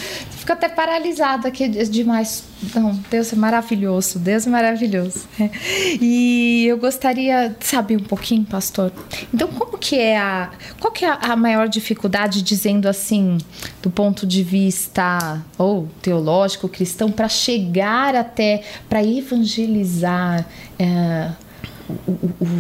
fico 0.43 0.51
até 0.51 0.67
paralisada 0.67 1.47
aqui 1.47 1.69
demais. 1.69 2.43
Não, 2.75 2.93
Deus 3.09 3.31
é 3.31 3.35
maravilhoso, 3.35 4.19
Deus 4.19 4.45
é 4.45 4.49
maravilhoso. 4.49 5.25
É. 5.39 5.49
E 6.01 6.65
eu 6.65 6.77
gostaria 6.77 7.55
de 7.57 7.65
saber 7.65 7.97
um 7.97 8.03
pouquinho, 8.03 8.43
pastor. 8.43 8.91
Então, 9.33 9.47
como 9.47 9.77
que 9.77 9.97
é 9.97 10.17
a, 10.17 10.49
qual 10.79 10.91
que 10.91 11.05
é 11.05 11.17
a 11.21 11.35
maior 11.35 11.69
dificuldade, 11.69 12.41
dizendo 12.41 12.89
assim, 12.89 13.37
do 13.81 13.89
ponto 13.89 14.27
de 14.27 14.43
vista 14.43 15.41
ou 15.57 15.87
teológico, 16.01 16.67
cristão, 16.67 17.11
para 17.11 17.29
chegar 17.29 18.15
até, 18.15 18.63
para 18.89 19.03
evangelizar 19.03 20.45
é, 20.77 21.31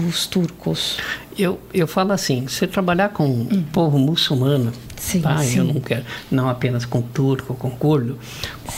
os 0.07 0.25
turcos? 0.27 0.97
Eu, 1.37 1.59
eu 1.73 1.87
falo 1.87 2.13
assim, 2.13 2.47
você 2.47 2.67
trabalhar 2.67 3.09
com 3.09 3.25
hum. 3.25 3.63
povo 3.73 3.97
muçulmano, 3.97 4.71
sim, 5.03 5.21
tá? 5.21 5.37
sim. 5.39 5.59
eu 5.59 5.65
não 5.65 5.79
quero, 5.79 6.05
não 6.31 6.49
apenas 6.49 6.85
com 6.85 7.01
turco, 7.01 7.53
com 7.53 7.69
curdo. 7.69 8.17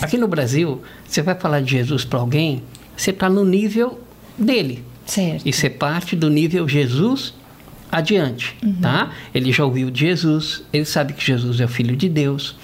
Aqui 0.01 0.17
no 0.17 0.27
Brasil, 0.27 0.81
você 1.07 1.21
vai 1.21 1.35
falar 1.35 1.61
de 1.61 1.71
Jesus 1.71 2.03
para 2.03 2.19
alguém, 2.19 2.63
você 2.95 3.11
está 3.11 3.29
no 3.29 3.45
nível 3.45 3.99
dele. 4.37 4.83
Certo. 5.05 5.43
E 5.45 5.53
você 5.53 5.69
parte 5.69 6.15
do 6.15 6.29
nível 6.29 6.67
Jesus 6.67 7.33
adiante, 7.91 8.55
uhum. 8.63 8.73
tá? 8.81 9.11
Ele 9.33 9.51
já 9.51 9.63
ouviu 9.63 9.89
de 9.89 10.01
Jesus, 10.01 10.63
ele 10.73 10.85
sabe 10.85 11.13
que 11.13 11.23
Jesus 11.23 11.61
é 11.61 11.65
o 11.65 11.67
Filho 11.67 11.95
de 11.95 12.09
Deus. 12.09 12.55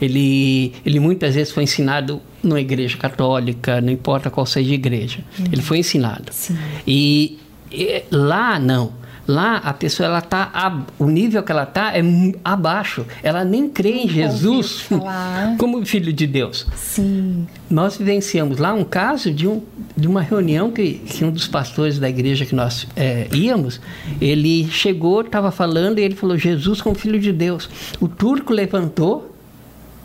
Ele, 0.00 0.72
ele 0.86 1.00
muitas 1.00 1.34
vezes 1.34 1.52
foi 1.52 1.64
ensinado 1.64 2.22
numa 2.42 2.60
igreja 2.60 2.96
católica, 2.96 3.80
não 3.80 3.92
importa 3.92 4.30
qual 4.30 4.46
seja 4.46 4.70
a 4.70 4.74
igreja. 4.74 5.18
Uhum. 5.38 5.46
Ele 5.52 5.62
foi 5.62 5.78
ensinado. 5.78 6.32
Sim. 6.32 6.56
E, 6.86 7.38
e 7.70 8.04
lá 8.10 8.58
não. 8.58 8.99
Lá 9.30 9.58
a 9.58 9.72
pessoa 9.72 10.08
ela 10.08 10.20
tá 10.20 10.50
o 10.98 11.06
nível 11.06 11.40
que 11.44 11.52
ela 11.52 11.64
tá 11.64 11.96
é 11.96 12.02
abaixo. 12.44 13.06
Ela 13.22 13.44
nem 13.44 13.68
crê 13.68 13.92
em 13.92 14.08
Jesus 14.08 14.88
como 15.56 15.86
filho 15.86 16.12
de 16.12 16.26
Deus. 16.26 16.66
Sim. 16.74 17.46
Nós 17.70 17.96
vivenciamos 17.96 18.58
lá 18.58 18.74
um 18.74 18.82
caso 18.82 19.32
de, 19.32 19.46
um, 19.46 19.62
de 19.96 20.08
uma 20.08 20.20
reunião 20.20 20.72
que, 20.72 20.94
que 20.94 21.24
um 21.24 21.30
dos 21.30 21.46
pastores 21.46 22.00
da 22.00 22.08
igreja 22.08 22.44
que 22.44 22.56
nós 22.56 22.88
é, 22.96 23.28
íamos, 23.32 23.80
ele 24.20 24.68
chegou, 24.68 25.20
estava 25.20 25.52
falando 25.52 26.00
e 26.00 26.02
ele 26.02 26.16
falou 26.16 26.36
Jesus 26.36 26.82
como 26.82 26.96
filho 26.96 27.20
de 27.20 27.32
Deus. 27.32 27.70
O 28.00 28.08
turco 28.08 28.52
levantou, 28.52 29.32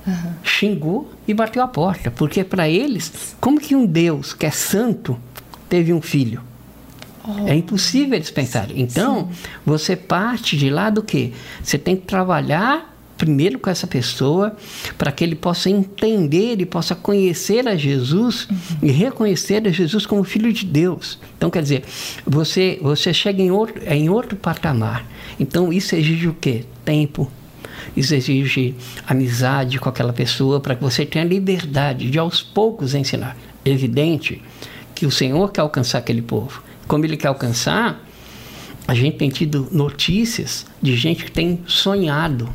uhum. 0.05 0.33
xingou 0.43 1.11
e 1.27 1.33
bateu 1.33 1.63
a 1.63 1.67
porta, 1.67 2.11
porque 2.11 2.43
para 2.43 2.69
eles, 2.69 3.35
como 3.41 3.59
que 3.59 3.75
um 3.75 3.87
Deus 3.87 4.35
que 4.35 4.45
é 4.45 4.51
santo 4.51 5.17
teve 5.67 5.91
um 5.91 6.01
filho? 6.01 6.43
Oh, 7.27 7.47
é 7.47 7.55
impossível 7.55 8.15
eles 8.15 8.29
pensarem. 8.29 8.79
Então, 8.79 9.29
sim. 9.31 9.49
você 9.65 9.95
parte 9.95 10.55
de 10.57 10.69
lá 10.69 10.89
do 10.89 11.01
que? 11.01 11.33
Você 11.63 11.77
tem 11.77 11.95
que 11.95 12.05
trabalhar 12.05 12.93
primeiro 13.17 13.57
com 13.57 13.69
essa 13.69 13.87
pessoa 13.87 14.55
para 14.97 15.11
que 15.11 15.23
ele 15.23 15.35
possa 15.35 15.69
entender 15.69 16.59
e 16.59 16.65
possa 16.65 16.93
conhecer 16.93 17.67
a 17.67 17.75
Jesus 17.75 18.47
uhum. 18.49 18.57
e 18.83 18.91
reconhecer 18.91 19.65
a 19.67 19.71
Jesus 19.71 20.05
como 20.05 20.23
filho 20.23 20.51
de 20.51 20.65
Deus. 20.65 21.17
Então, 21.37 21.49
quer 21.49 21.63
dizer, 21.63 21.83
você, 22.25 22.77
você 22.81 23.13
chega 23.13 23.41
em 23.41 23.51
outro, 23.51 23.81
em 23.87 24.09
outro 24.09 24.35
patamar. 24.35 25.05
Então, 25.39 25.71
isso 25.71 25.95
exige 25.95 26.27
o 26.27 26.33
quê? 26.33 26.65
Tempo. 26.83 27.31
Isso 27.95 28.13
exige 28.13 28.75
amizade 29.07 29.79
com 29.79 29.89
aquela 29.89 30.13
pessoa 30.13 30.59
para 30.59 30.75
que 30.75 30.83
você 30.83 31.05
tenha 31.05 31.23
liberdade 31.23 32.09
de 32.09 32.19
aos 32.19 32.41
poucos 32.41 32.93
ensinar. 32.93 33.37
Evidente 33.63 34.41
que 34.93 35.05
o 35.05 35.11
Senhor 35.11 35.51
quer 35.51 35.61
alcançar 35.61 35.99
aquele 35.99 36.21
povo 36.21 36.64
como 36.87 37.05
ele 37.05 37.17
quer 37.17 37.27
alcançar, 37.27 38.03
a 38.87 38.93
gente 38.93 39.17
tem 39.17 39.29
tido 39.29 39.67
notícias 39.71 40.65
de 40.81 40.95
gente 40.95 41.25
que 41.25 41.31
tem 41.31 41.59
sonhado, 41.65 42.49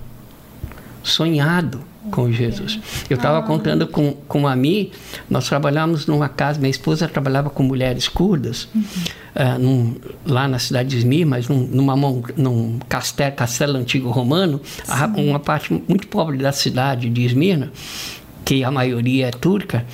sonhado 1.03 1.81
com 2.11 2.31
Jesus. 2.33 2.79
Eu 3.09 3.17
estava 3.17 3.39
ah. 3.39 3.43
contando 3.43 3.87
com, 3.87 4.13
com 4.13 4.47
a 4.47 4.57
Mi, 4.57 4.93
nós 5.29 5.49
trabalhávamos 5.49 6.07
numa 6.07 6.29
casa, 6.29 6.59
minha 6.59 6.71
esposa 6.71 7.07
trabalhava 7.09 7.51
com 7.51 7.63
mulheres 7.63 8.09
curdas, 8.09 8.69
uhum. 8.75 8.83
uh, 8.83 9.59
num, 9.59 9.97
lá 10.25 10.49
na 10.49 10.59
cidade 10.59 10.91
de 10.91 10.99
Izmir, 10.99 11.27
mas 11.27 11.49
num, 11.49 11.67
numa, 11.67 11.95
num 12.37 12.79
castelo, 12.89 13.35
castelo 13.37 13.77
antigo 13.77 14.11
romano, 14.11 14.61
a, 14.89 15.07
uma 15.07 15.39
parte 15.39 15.73
muito 15.89 16.07
pobre 16.09 16.39
da 16.39 16.53
cidade 16.53 17.11
de 17.11 17.25
Esmirna, 17.25 17.71
que 18.45 18.65
a 18.65 18.71
maioria 18.71 19.27
é 19.29 19.31
turca, 19.31 19.85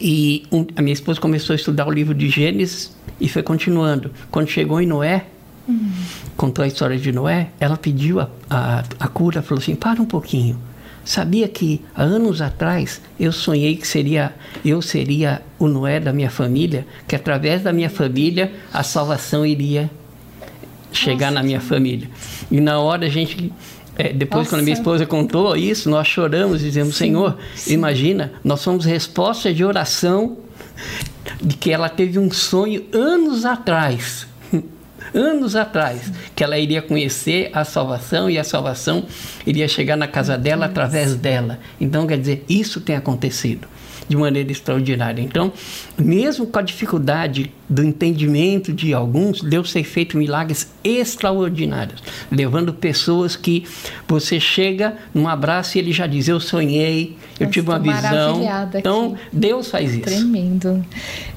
e 0.00 0.44
um, 0.52 0.66
a 0.76 0.82
minha 0.82 0.92
esposa 0.92 1.18
começou 1.20 1.54
a 1.54 1.56
estudar 1.56 1.86
o 1.86 1.90
livro 1.90 2.14
de 2.14 2.28
Gênesis 2.28 2.95
e 3.20 3.28
foi 3.28 3.42
continuando. 3.42 4.10
Quando 4.30 4.48
chegou 4.48 4.80
em 4.80 4.86
Noé, 4.86 5.24
uhum. 5.68 5.92
contou 6.36 6.64
a 6.64 6.68
história 6.68 6.98
de 6.98 7.12
Noé, 7.12 7.48
ela 7.58 7.76
pediu 7.76 8.20
a, 8.20 8.28
a, 8.48 8.84
a 9.00 9.08
cura, 9.08 9.42
falou 9.42 9.60
assim: 9.62 9.74
para 9.74 10.00
um 10.00 10.06
pouquinho. 10.06 10.58
Sabia 11.04 11.46
que 11.46 11.84
há 11.94 12.02
anos 12.02 12.42
atrás 12.42 13.00
eu 13.18 13.30
sonhei 13.30 13.76
que 13.76 13.86
seria 13.86 14.34
eu 14.64 14.82
seria 14.82 15.40
o 15.56 15.68
Noé 15.68 16.00
da 16.00 16.12
minha 16.12 16.30
família, 16.30 16.84
que 17.06 17.14
através 17.14 17.62
da 17.62 17.72
minha 17.72 17.88
família 17.88 18.52
a 18.72 18.82
salvação 18.82 19.46
iria 19.46 19.88
chegar 20.90 21.30
Nossa. 21.30 21.34
na 21.34 21.42
minha 21.44 21.60
família. 21.60 22.08
E 22.50 22.60
na 22.60 22.80
hora 22.80 23.06
a 23.06 23.08
gente 23.08 23.52
é, 23.96 24.12
depois, 24.12 24.40
Nossa. 24.40 24.50
quando 24.50 24.64
minha 24.64 24.74
esposa 24.74 25.06
contou 25.06 25.56
isso, 25.56 25.88
nós 25.88 26.06
choramos 26.06 26.60
e 26.60 26.66
dizemos: 26.66 26.96
sim, 26.96 27.06
Senhor, 27.06 27.38
sim. 27.54 27.74
imagina, 27.74 28.32
nós 28.44 28.60
somos 28.60 28.84
resposta 28.84 29.54
de 29.54 29.64
oração 29.64 30.36
de 31.40 31.56
que 31.56 31.70
ela 31.70 31.88
teve 31.88 32.18
um 32.18 32.30
sonho 32.30 32.84
anos 32.92 33.44
atrás. 33.44 34.26
anos 35.14 35.54
atrás, 35.54 36.12
que 36.34 36.42
ela 36.42 36.58
iria 36.58 36.82
conhecer 36.82 37.50
a 37.52 37.64
salvação 37.64 38.28
e 38.28 38.38
a 38.38 38.44
salvação 38.44 39.04
iria 39.46 39.68
chegar 39.68 39.96
na 39.96 40.08
casa 40.08 40.36
dela 40.36 40.66
através 40.66 41.14
dela. 41.14 41.58
Então, 41.80 42.06
quer 42.06 42.18
dizer, 42.18 42.44
isso 42.48 42.80
tem 42.80 42.96
acontecido 42.96 43.68
de 44.08 44.16
maneira 44.16 44.50
extraordinária. 44.50 45.22
Então, 45.22 45.52
mesmo 45.98 46.46
com 46.46 46.58
a 46.58 46.62
dificuldade 46.62 47.52
do 47.68 47.82
entendimento 47.82 48.72
de 48.72 48.94
alguns, 48.94 49.42
Deus 49.42 49.72
tem 49.72 49.82
feito 49.82 50.16
milagres 50.16 50.70
extraordinários, 50.84 52.02
levando 52.30 52.72
pessoas 52.72 53.34
que 53.34 53.64
você 54.06 54.38
chega 54.38 54.96
num 55.12 55.28
abraço 55.28 55.76
e 55.76 55.80
ele 55.80 55.92
já 55.92 56.06
diz: 56.06 56.28
Eu 56.28 56.38
sonhei, 56.38 57.16
eu, 57.40 57.50
tive 57.50 57.68
uma 57.68 57.78
visão. 57.78 58.42
Então, 58.74 59.14
aqui. 59.14 59.20
Deus 59.32 59.70
faz 59.70 59.92
isso. 59.92 60.02
Tremendo. 60.02 60.84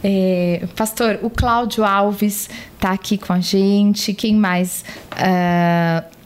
É, 0.04 0.68
pastor, 0.76 1.20
o 1.24 1.30
Cláudio 1.30 1.84
Alves 1.84 2.50
está 2.76 2.92
aqui 2.92 3.18
com 3.18 3.34
a 3.34 3.40
gente. 3.40 4.14
Quem 4.14 4.36
mais? 4.36 4.84
Uh, 5.14 6.20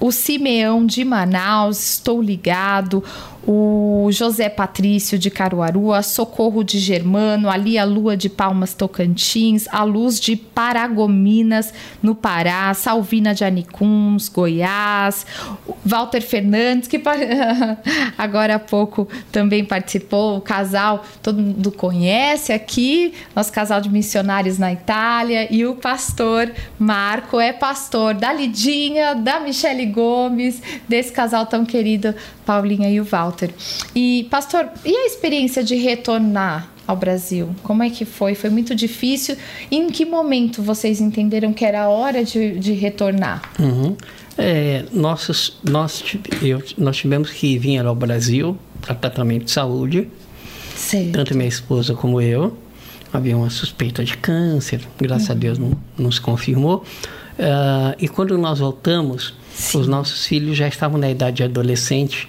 o 0.00 0.12
Simeão 0.12 0.84
de 0.84 1.02
Manaus, 1.04 1.94
estou 1.94 2.20
ligado 2.20 3.02
o 3.46 4.08
José 4.10 4.48
Patrício 4.48 5.18
de 5.18 5.30
Caruaru, 5.30 5.92
a 5.92 6.02
Socorro 6.02 6.64
de 6.64 6.78
Germano, 6.78 7.50
ali 7.50 7.78
a 7.78 7.84
Lua 7.84 8.16
de 8.16 8.28
Palmas 8.28 8.74
Tocantins, 8.74 9.66
a 9.70 9.82
Luz 9.84 10.18
de 10.18 10.36
Paragominas 10.36 11.72
no 12.02 12.14
Pará, 12.14 12.72
Salvina 12.74 13.34
de 13.34 13.44
Anicuns, 13.44 14.28
Goiás, 14.28 15.26
Walter 15.84 16.20
Fernandes, 16.20 16.88
que 16.88 17.02
agora 18.16 18.56
há 18.56 18.58
pouco 18.58 19.08
também 19.30 19.64
participou, 19.64 20.38
o 20.38 20.40
casal, 20.40 21.04
todo 21.22 21.40
mundo 21.40 21.70
conhece 21.70 22.52
aqui, 22.52 23.12
nosso 23.34 23.52
casal 23.52 23.80
de 23.80 23.90
missionários 23.90 24.58
na 24.58 24.72
Itália, 24.72 25.52
e 25.52 25.66
o 25.66 25.74
pastor 25.74 26.50
Marco 26.78 27.38
é 27.38 27.52
pastor 27.52 28.14
da 28.14 28.32
Lidinha, 28.32 29.14
da 29.14 29.40
Michele 29.40 29.86
Gomes, 29.86 30.62
desse 30.88 31.12
casal 31.12 31.46
tão 31.46 31.64
querido, 31.64 32.14
Paulinha 32.46 32.88
e 32.90 33.00
o 33.00 33.04
Walter. 33.04 33.33
Walter. 33.34 33.50
E, 33.94 34.26
pastor, 34.30 34.68
e 34.84 34.94
a 34.94 35.06
experiência 35.06 35.62
de 35.64 35.74
retornar 35.74 36.68
ao 36.86 36.96
Brasil? 36.96 37.54
Como 37.62 37.82
é 37.82 37.90
que 37.90 38.04
foi? 38.04 38.34
Foi 38.34 38.50
muito 38.50 38.74
difícil? 38.74 39.36
E 39.70 39.76
em 39.76 39.90
que 39.90 40.04
momento 40.04 40.62
vocês 40.62 41.00
entenderam 41.00 41.52
que 41.52 41.64
era 41.64 41.88
hora 41.88 42.24
de, 42.24 42.58
de 42.58 42.72
retornar? 42.72 43.42
Uhum. 43.58 43.96
É, 44.38 44.84
nossos, 44.92 45.58
nós, 45.62 46.04
eu, 46.42 46.62
nós 46.78 46.96
tivemos 46.96 47.30
que 47.30 47.58
vir 47.58 47.84
ao 47.84 47.94
Brasil 47.94 48.56
para 48.80 48.94
tratamento 48.94 49.44
de 49.44 49.50
saúde. 49.50 50.08
Certo. 50.76 51.12
Tanto 51.12 51.34
minha 51.34 51.48
esposa 51.48 51.94
como 51.94 52.20
eu. 52.20 52.56
Havia 53.12 53.36
uma 53.36 53.48
suspeita 53.48 54.04
de 54.04 54.16
câncer, 54.16 54.80
graças 54.98 55.28
uhum. 55.28 55.34
a 55.34 55.38
Deus 55.38 55.58
não, 55.58 55.72
não 55.96 56.10
se 56.10 56.20
confirmou. 56.20 56.84
Uh, 57.38 57.94
e 57.98 58.08
quando 58.08 58.36
nós 58.36 58.58
voltamos, 58.58 59.34
Sim. 59.54 59.78
os 59.78 59.86
nossos 59.86 60.26
filhos 60.26 60.56
já 60.56 60.66
estavam 60.66 60.98
na 60.98 61.08
idade 61.08 61.44
adolescente 61.44 62.28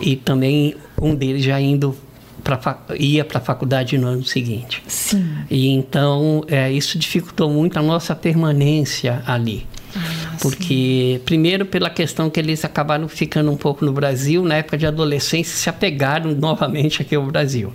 e 0.00 0.16
também 0.16 0.74
um 1.00 1.14
deles 1.14 1.44
já 1.44 1.60
indo 1.60 1.96
pra, 2.42 2.78
ia 2.98 3.24
para 3.24 3.38
a 3.38 3.40
faculdade 3.40 3.96
no 3.98 4.06
ano 4.06 4.24
seguinte. 4.24 4.82
Sim. 4.86 5.26
E 5.50 5.68
então 5.68 6.44
é, 6.46 6.70
isso 6.70 6.98
dificultou 6.98 7.50
muito 7.50 7.78
a 7.78 7.82
nossa 7.82 8.14
permanência 8.14 9.22
ali. 9.26 9.66
Ah, 9.96 10.36
porque, 10.40 11.18
sim. 11.18 11.24
primeiro, 11.24 11.64
pela 11.64 11.88
questão 11.88 12.28
que 12.28 12.40
eles 12.40 12.64
acabaram 12.64 13.08
ficando 13.08 13.50
um 13.50 13.56
pouco 13.56 13.84
no 13.84 13.92
Brasil, 13.92 14.44
na 14.44 14.56
época 14.56 14.76
de 14.76 14.86
adolescência, 14.86 15.56
se 15.56 15.68
apegaram 15.68 16.32
novamente 16.34 17.00
aqui 17.00 17.14
ao 17.14 17.24
Brasil. 17.24 17.72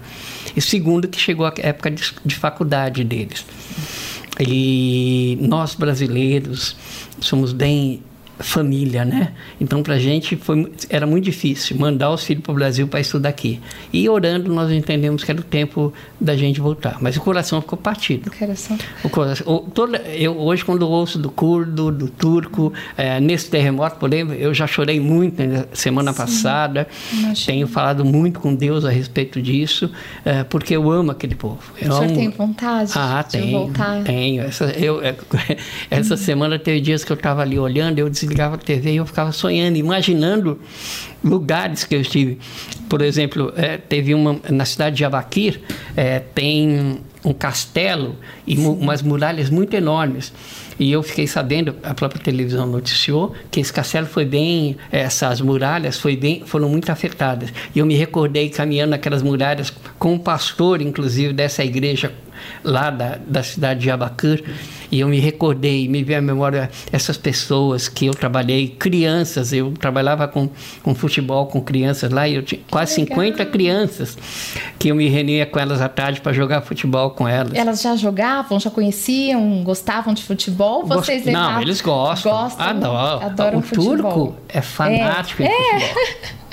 E 0.55 0.61
segundo, 0.61 1.07
que 1.07 1.19
chegou 1.19 1.45
a 1.45 1.53
época 1.57 1.89
de, 1.89 2.13
de 2.25 2.35
faculdade 2.35 3.03
deles. 3.03 3.45
E 4.39 5.37
nós 5.41 5.75
brasileiros 5.75 6.75
somos 7.19 7.51
bem 7.53 8.01
família, 8.39 9.03
né? 9.03 9.33
Então, 9.59 9.83
para 9.83 9.95
a 9.95 9.99
gente 9.99 10.35
foi, 10.35 10.71
era 10.89 11.05
muito 11.05 11.25
difícil 11.25 11.77
mandar 11.77 12.11
os 12.11 12.23
filhos 12.23 12.43
para 12.43 12.51
o 12.51 12.55
Brasil 12.55 12.87
para 12.87 12.99
estudar 12.99 13.29
aqui. 13.29 13.59
E 13.91 14.07
orando, 14.07 14.51
nós 14.53 14.71
entendemos 14.71 15.23
que 15.23 15.31
era 15.31 15.39
o 15.39 15.43
tempo 15.43 15.93
da 16.19 16.35
gente 16.35 16.59
voltar. 16.61 16.97
Mas 17.01 17.17
o 17.17 17.21
coração 17.21 17.61
ficou 17.61 17.77
partido. 17.77 18.27
O 18.27 18.37
coração. 18.37 18.77
O 19.03 19.09
coração 19.09 19.47
o, 19.47 19.59
toda, 19.59 19.97
eu, 19.97 20.37
hoje, 20.37 20.63
quando 20.63 20.87
ouço 20.87 21.19
do 21.19 21.29
curdo, 21.29 21.91
do 21.91 22.07
turco, 22.07 22.71
é, 22.97 23.19
nesse 23.19 23.49
terremoto, 23.49 23.97
por 23.97 24.11
exemplo, 24.13 24.33
eu 24.33 24.53
já 24.53 24.65
chorei 24.65 24.99
muito 24.99 25.43
né, 25.43 25.65
semana 25.73 26.11
Sim, 26.11 26.17
passada. 26.17 26.87
Imagina. 27.11 27.45
Tenho 27.45 27.67
falado 27.67 28.05
muito 28.05 28.39
com 28.39 28.55
Deus 28.55 28.85
a 28.85 28.89
respeito 28.89 29.41
disso, 29.41 29.91
é, 30.23 30.43
porque 30.43 30.75
eu 30.75 30.89
amo 30.89 31.11
aquele 31.11 31.35
povo. 31.35 31.59
Eu 31.79 31.89
o 31.89 31.93
senhor 31.93 32.05
amo... 32.05 32.15
tem 32.15 32.29
vontade 32.29 32.91
ah, 32.95 33.21
de 33.21 33.37
tenho, 33.37 33.51
voltar? 33.51 34.03
Tenho. 34.03 34.43
Essa, 34.43 34.65
eu, 34.65 35.03
é, 35.03 35.15
essa 35.91 36.15
semana 36.15 36.57
teve 36.57 36.79
dias 36.79 37.03
que 37.03 37.11
eu 37.11 37.15
estava 37.15 37.41
ali 37.41 37.59
olhando, 37.59 37.99
eu 37.99 38.09
disse 38.09 38.28
desligava 38.29 38.55
a 38.55 38.57
TV 38.57 38.93
e 38.93 38.95
eu 38.97 39.05
ficava 39.05 39.31
sonhando, 39.31 39.77
imaginando 39.77 40.59
lugares 41.23 41.83
que 41.83 41.95
eu 41.95 42.01
estive. 42.01 42.39
Por 42.87 43.01
exemplo, 43.01 43.51
é, 43.55 43.77
teve 43.77 44.13
uma 44.13 44.39
na 44.49 44.65
cidade 44.65 44.95
de 44.95 45.05
Abaquir, 45.05 45.59
é, 45.95 46.19
tem 46.19 46.99
um 47.25 47.33
castelo 47.33 48.15
e 48.47 48.57
umas 48.57 49.01
muralhas 49.01 49.49
muito 49.49 49.75
enormes. 49.75 50.31
E 50.79 50.89
eu 50.89 51.03
fiquei 51.03 51.27
sabendo, 51.27 51.75
a 51.83 51.93
própria 51.93 52.21
televisão 52.21 52.65
noticiou, 52.65 53.33
que 53.51 53.59
esse 53.59 53.73
castelo 53.73 54.07
foi 54.07 54.23
bem, 54.23 54.77
essas 54.89 55.41
muralhas 55.41 55.97
foi 55.97 56.15
bem, 56.15 56.43
foram 56.45 56.69
muito 56.69 56.89
afetadas. 56.89 57.51
E 57.75 57.79
eu 57.79 57.85
me 57.85 57.95
recordei 57.95 58.49
caminhando 58.49 58.91
naquelas 58.91 59.21
muralhas 59.21 59.73
com 59.97 60.13
um 60.13 60.19
pastor, 60.19 60.81
inclusive, 60.81 61.33
dessa 61.33 61.65
igreja 61.65 62.13
lá 62.63 62.89
da, 62.89 63.17
da 63.25 63.43
cidade 63.43 63.81
de 63.81 63.91
Abacur, 63.91 64.41
e 64.91 64.99
eu 64.99 65.07
me 65.07 65.19
recordei, 65.19 65.87
me 65.87 66.03
veio 66.03 66.19
à 66.19 66.21
memória 66.21 66.69
essas 66.91 67.17
pessoas 67.17 67.87
que 67.87 68.07
eu 68.07 68.13
trabalhei, 68.13 68.67
crianças, 68.67 69.53
eu 69.53 69.71
trabalhava 69.71 70.27
com, 70.27 70.49
com 70.81 70.95
futebol 70.95 71.45
com 71.47 71.61
crianças 71.61 72.11
lá, 72.11 72.27
e 72.27 72.35
eu 72.35 72.43
tinha 72.43 72.61
quase 72.69 72.95
50 72.95 73.45
crianças 73.45 74.17
que 74.77 74.89
eu 74.89 74.95
me 74.95 75.07
reunia 75.07 75.45
com 75.45 75.59
elas 75.59 75.81
à 75.81 75.89
tarde 75.89 76.21
para 76.21 76.33
jogar 76.33 76.61
futebol 76.61 77.11
com 77.11 77.27
elas. 77.27 77.53
Elas 77.53 77.81
já 77.81 77.95
jogavam, 77.95 78.59
já 78.59 78.69
conheciam, 78.69 79.63
gostavam 79.63 80.13
de 80.13 80.23
futebol? 80.23 80.85
Vocês 80.85 81.23
Gost... 81.23 81.33
Não, 81.33 81.61
eles 81.61 81.81
gostam. 81.81 82.31
Gostam, 82.31 82.65
adoram. 82.65 83.25
adoram 83.25 83.59
o 83.59 83.61
futebol. 83.61 84.11
turco 84.11 84.35
é 84.47 84.61
fanático 84.61 85.43
é. 85.43 85.45
em 85.45 85.83
é. 85.83 85.93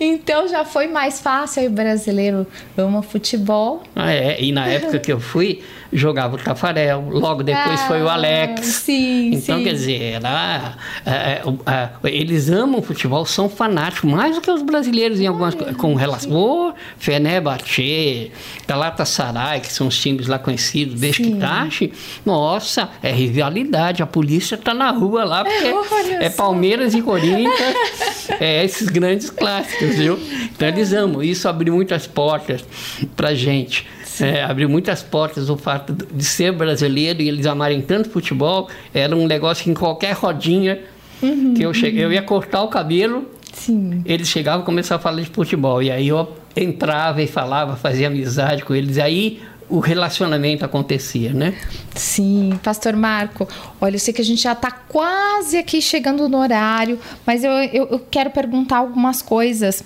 Então 0.00 0.48
já 0.48 0.64
foi 0.64 0.86
mais 0.88 1.20
fácil, 1.20 1.62
aí 1.62 1.68
o 1.68 1.70
brasileiro 1.70 2.46
ama 2.76 3.02
futebol. 3.02 3.82
Ah, 3.94 4.12
é. 4.12 4.40
E 4.40 4.52
na 4.52 4.66
época 4.66 4.98
que 4.98 5.12
eu 5.12 5.20
fui, 5.20 5.62
jogava 5.92 6.36
o 6.36 6.38
Tafarel, 6.38 7.08
logo 7.10 7.42
depois 7.42 7.80
ah, 7.80 7.86
foi 7.86 8.02
o 8.02 8.08
Alex. 8.08 8.66
Sim, 8.66 9.34
então, 9.34 9.58
sim. 9.58 9.64
quer 9.64 9.72
dizer, 9.72 10.02
era, 10.14 10.74
é, 11.04 11.42
é, 11.66 11.90
eles 12.04 12.50
amam 12.50 12.82
futebol, 12.82 13.24
são 13.24 13.48
fanáticos, 13.48 14.10
mais 14.10 14.34
do 14.34 14.40
que 14.40 14.50
os 14.50 14.62
brasileiros 14.62 15.20
em 15.20 15.26
algumas 15.26 15.54
coisas. 15.54 15.76
Com 15.76 15.94
relação. 15.94 16.32
O 16.32 16.72
Fenerbahçe, 16.98 18.30
Galatasaray, 18.66 19.60
que 19.60 19.72
são 19.72 19.88
os 19.88 19.98
times 19.98 20.26
lá 20.26 20.38
conhecidos, 20.38 20.98
Beşiktaş, 21.00 21.90
nossa, 22.24 22.88
é 23.02 23.12
rivalidade. 23.12 24.02
A 24.02 24.06
polícia 24.06 24.54
está 24.54 24.74
na 24.74 24.90
rua 24.90 25.24
lá, 25.24 25.44
porque 25.44 26.12
é, 26.12 26.26
é 26.26 26.30
Palmeiras 26.30 26.94
e 26.94 27.02
Corinthians, 27.02 27.76
é 28.40 28.64
esses 28.64 28.88
grandes 28.88 29.30
clássicos, 29.30 29.96
viu? 29.96 30.18
Então 30.54 30.68
eles 30.68 30.92
amam. 30.92 31.22
Isso 31.22 31.48
abriu 31.48 31.74
muitas 31.74 32.06
portas 32.06 32.64
pra 33.16 33.34
gente. 33.34 33.86
É, 34.20 34.42
abriu 34.42 34.68
muitas 34.68 35.02
portas 35.02 35.50
o 35.50 35.56
fato 35.56 35.92
de 35.92 36.24
ser 36.24 36.52
brasileiro 36.52 37.20
e 37.22 37.28
eles 37.28 37.46
amarem 37.46 37.80
tanto 37.80 38.10
futebol. 38.10 38.68
Era 38.94 39.14
um 39.14 39.26
negócio 39.26 39.64
que 39.64 39.70
em 39.70 39.74
qualquer 39.74 40.12
rodinha 40.12 40.80
uhum, 41.22 41.54
que 41.54 41.62
eu 41.62 41.74
cheguei, 41.74 42.04
uhum. 42.04 42.10
eu 42.10 42.12
ia 42.12 42.22
cortar 42.22 42.62
o 42.62 42.68
cabelo, 42.68 43.28
Sim. 43.52 44.02
eles 44.04 44.28
chegavam 44.28 44.62
e 44.62 44.64
começavam 44.64 45.00
a 45.00 45.02
falar 45.02 45.20
de 45.22 45.28
futebol. 45.28 45.82
E 45.82 45.90
aí 45.90 46.08
eu 46.08 46.32
entrava 46.56 47.22
e 47.22 47.26
falava, 47.26 47.76
fazia 47.76 48.06
amizade 48.06 48.64
com 48.64 48.74
eles. 48.74 48.98
Aí 48.98 49.40
o 49.68 49.80
relacionamento 49.80 50.64
acontecia, 50.64 51.32
né? 51.32 51.54
Sim, 51.94 52.58
Pastor 52.62 52.94
Marco. 52.94 53.48
Olha, 53.80 53.96
eu 53.96 53.98
sei 53.98 54.14
que 54.14 54.20
a 54.20 54.24
gente 54.24 54.42
já 54.42 54.52
está 54.52 54.70
quase 54.70 55.56
aqui 55.58 55.82
chegando 55.82 56.28
no 56.28 56.38
horário, 56.38 56.98
mas 57.26 57.42
eu, 57.42 57.50
eu, 57.50 57.88
eu 57.90 57.98
quero 58.10 58.30
perguntar 58.30 58.78
algumas 58.78 59.22
coisas 59.22 59.82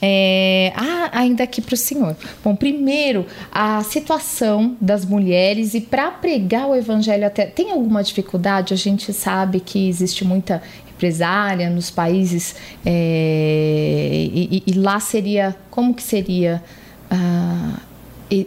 é, 0.00 0.72
ah, 0.76 1.10
ainda 1.12 1.44
aqui 1.44 1.62
para 1.62 1.74
o 1.74 1.76
senhor. 1.76 2.16
Bom, 2.44 2.54
primeiro, 2.54 3.26
a 3.50 3.82
situação 3.82 4.76
das 4.80 5.04
mulheres 5.04 5.74
e 5.74 5.80
para 5.80 6.10
pregar 6.10 6.68
o 6.68 6.74
evangelho 6.74 7.26
até. 7.26 7.46
Tem 7.46 7.70
alguma 7.70 8.02
dificuldade? 8.02 8.74
A 8.74 8.76
gente 8.76 9.12
sabe 9.12 9.60
que 9.60 9.88
existe 9.88 10.24
muita 10.24 10.62
represália 10.86 11.70
nos 11.70 11.90
países 11.90 12.54
é, 12.84 14.28
e, 14.32 14.62
e, 14.66 14.72
lá 14.74 15.00
seria. 15.00 15.56
Como 15.70 15.94
que 15.94 16.02
seria? 16.02 16.62
Ah, 17.10 17.78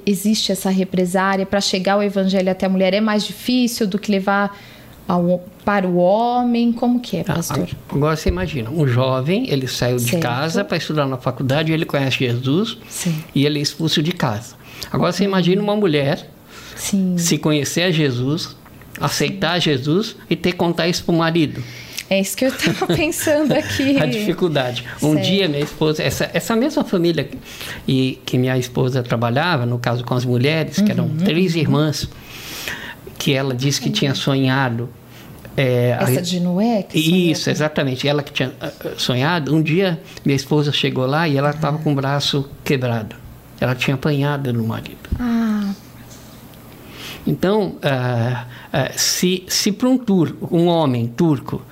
existe 0.05 0.51
essa 0.51 0.69
represária 0.69 1.45
para 1.45 1.61
chegar 1.61 1.97
o 1.97 2.03
evangelho 2.03 2.49
até 2.49 2.65
a 2.65 2.69
mulher 2.69 2.93
é 2.93 3.01
mais 3.01 3.25
difícil 3.25 3.85
do 3.85 3.99
que 3.99 4.11
levar 4.11 4.57
ao, 5.07 5.43
para 5.63 5.87
o 5.87 5.97
homem? 5.97 6.71
Como 6.71 6.99
que 6.99 7.17
é, 7.17 7.21
ah, 7.21 7.35
pastor? 7.35 7.69
Agora 7.89 8.15
você 8.15 8.29
imagina, 8.29 8.69
um 8.69 8.87
jovem, 8.87 9.49
ele 9.49 9.67
saiu 9.67 9.99
certo. 9.99 10.15
de 10.15 10.21
casa 10.21 10.63
para 10.63 10.77
estudar 10.77 11.07
na 11.07 11.17
faculdade, 11.17 11.71
ele 11.71 11.85
conhece 11.85 12.19
Jesus 12.19 12.77
Sim. 12.89 13.15
e 13.33 13.45
ele 13.45 13.59
é 13.59 13.61
expulso 13.61 14.01
de 14.01 14.11
casa. 14.11 14.55
Agora 14.91 15.11
você 15.11 15.23
imagina 15.23 15.61
uma 15.61 15.75
mulher 15.75 16.29
Sim. 16.75 17.15
se 17.17 17.37
conhecer 17.37 17.83
a 17.83 17.91
Jesus, 17.91 18.55
aceitar 18.99 19.55
Sim. 19.55 19.71
Jesus 19.71 20.15
e 20.29 20.35
ter 20.35 20.51
que 20.51 20.57
contar 20.57 20.87
isso 20.87 21.03
para 21.03 21.13
o 21.13 21.17
marido. 21.17 21.63
É 22.09 22.19
isso 22.19 22.37
que 22.37 22.45
eu 22.45 22.49
estava 22.49 22.87
pensando 22.95 23.53
aqui. 23.53 23.97
a 23.99 24.05
dificuldade. 24.05 24.85
Um 25.01 25.13
certo. 25.13 25.25
dia 25.25 25.47
minha 25.47 25.63
esposa, 25.63 26.03
essa, 26.03 26.29
essa 26.33 26.55
mesma 26.55 26.83
família 26.83 27.29
e 27.87 28.19
que 28.25 28.37
minha 28.37 28.57
esposa 28.57 29.01
trabalhava, 29.01 29.65
no 29.65 29.79
caso 29.79 30.03
com 30.03 30.13
as 30.13 30.23
mulheres, 30.23 30.79
que 30.79 30.91
eram 30.91 31.05
uhum. 31.05 31.17
três 31.17 31.55
irmãs, 31.55 32.07
que 33.17 33.33
ela 33.33 33.55
disse 33.55 33.81
que 33.81 33.89
tinha 33.89 34.13
sonhado. 34.13 34.89
É, 35.57 35.97
essa 35.99 36.21
de 36.21 36.39
Noé? 36.39 36.83
Que 36.83 37.31
isso, 37.31 37.49
exatamente. 37.49 38.07
Ela 38.07 38.21
que 38.21 38.31
tinha 38.31 38.53
ah, 38.61 38.71
ah, 38.79 38.89
sonhado. 38.97 39.55
Um 39.55 39.61
dia 39.61 39.99
minha 40.23 40.35
esposa 40.35 40.71
chegou 40.71 41.05
lá 41.05 41.27
e 41.27 41.37
ela 41.37 41.51
estava 41.51 41.77
com 41.79 41.91
o 41.91 41.95
braço 41.95 42.47
quebrado. 42.63 43.15
Ela 43.59 43.73
tinha 43.73 43.95
apanhado 43.95 44.51
no 44.53 44.67
marido. 44.67 45.09
Ah. 45.17 45.73
Então, 47.25 47.77
se, 48.95 49.43
se 49.47 49.71
para 49.71 49.89
um, 49.89 49.97
turco, 49.97 50.55
um 50.55 50.67
homem 50.67 51.07
turco 51.07 51.63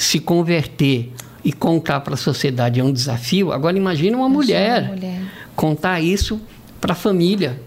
se 0.00 0.18
converter 0.18 1.12
e 1.44 1.52
contar 1.52 2.00
para 2.00 2.14
a 2.14 2.16
sociedade 2.16 2.80
é 2.80 2.84
um 2.84 2.92
desafio. 2.92 3.52
Agora 3.52 3.76
imagine 3.76 4.16
uma 4.16 4.30
mulher, 4.30 4.84
uma 4.84 4.94
mulher, 4.94 5.22
contar 5.54 6.00
isso 6.00 6.40
para 6.80 6.92
a 6.92 6.96
família, 6.96 7.60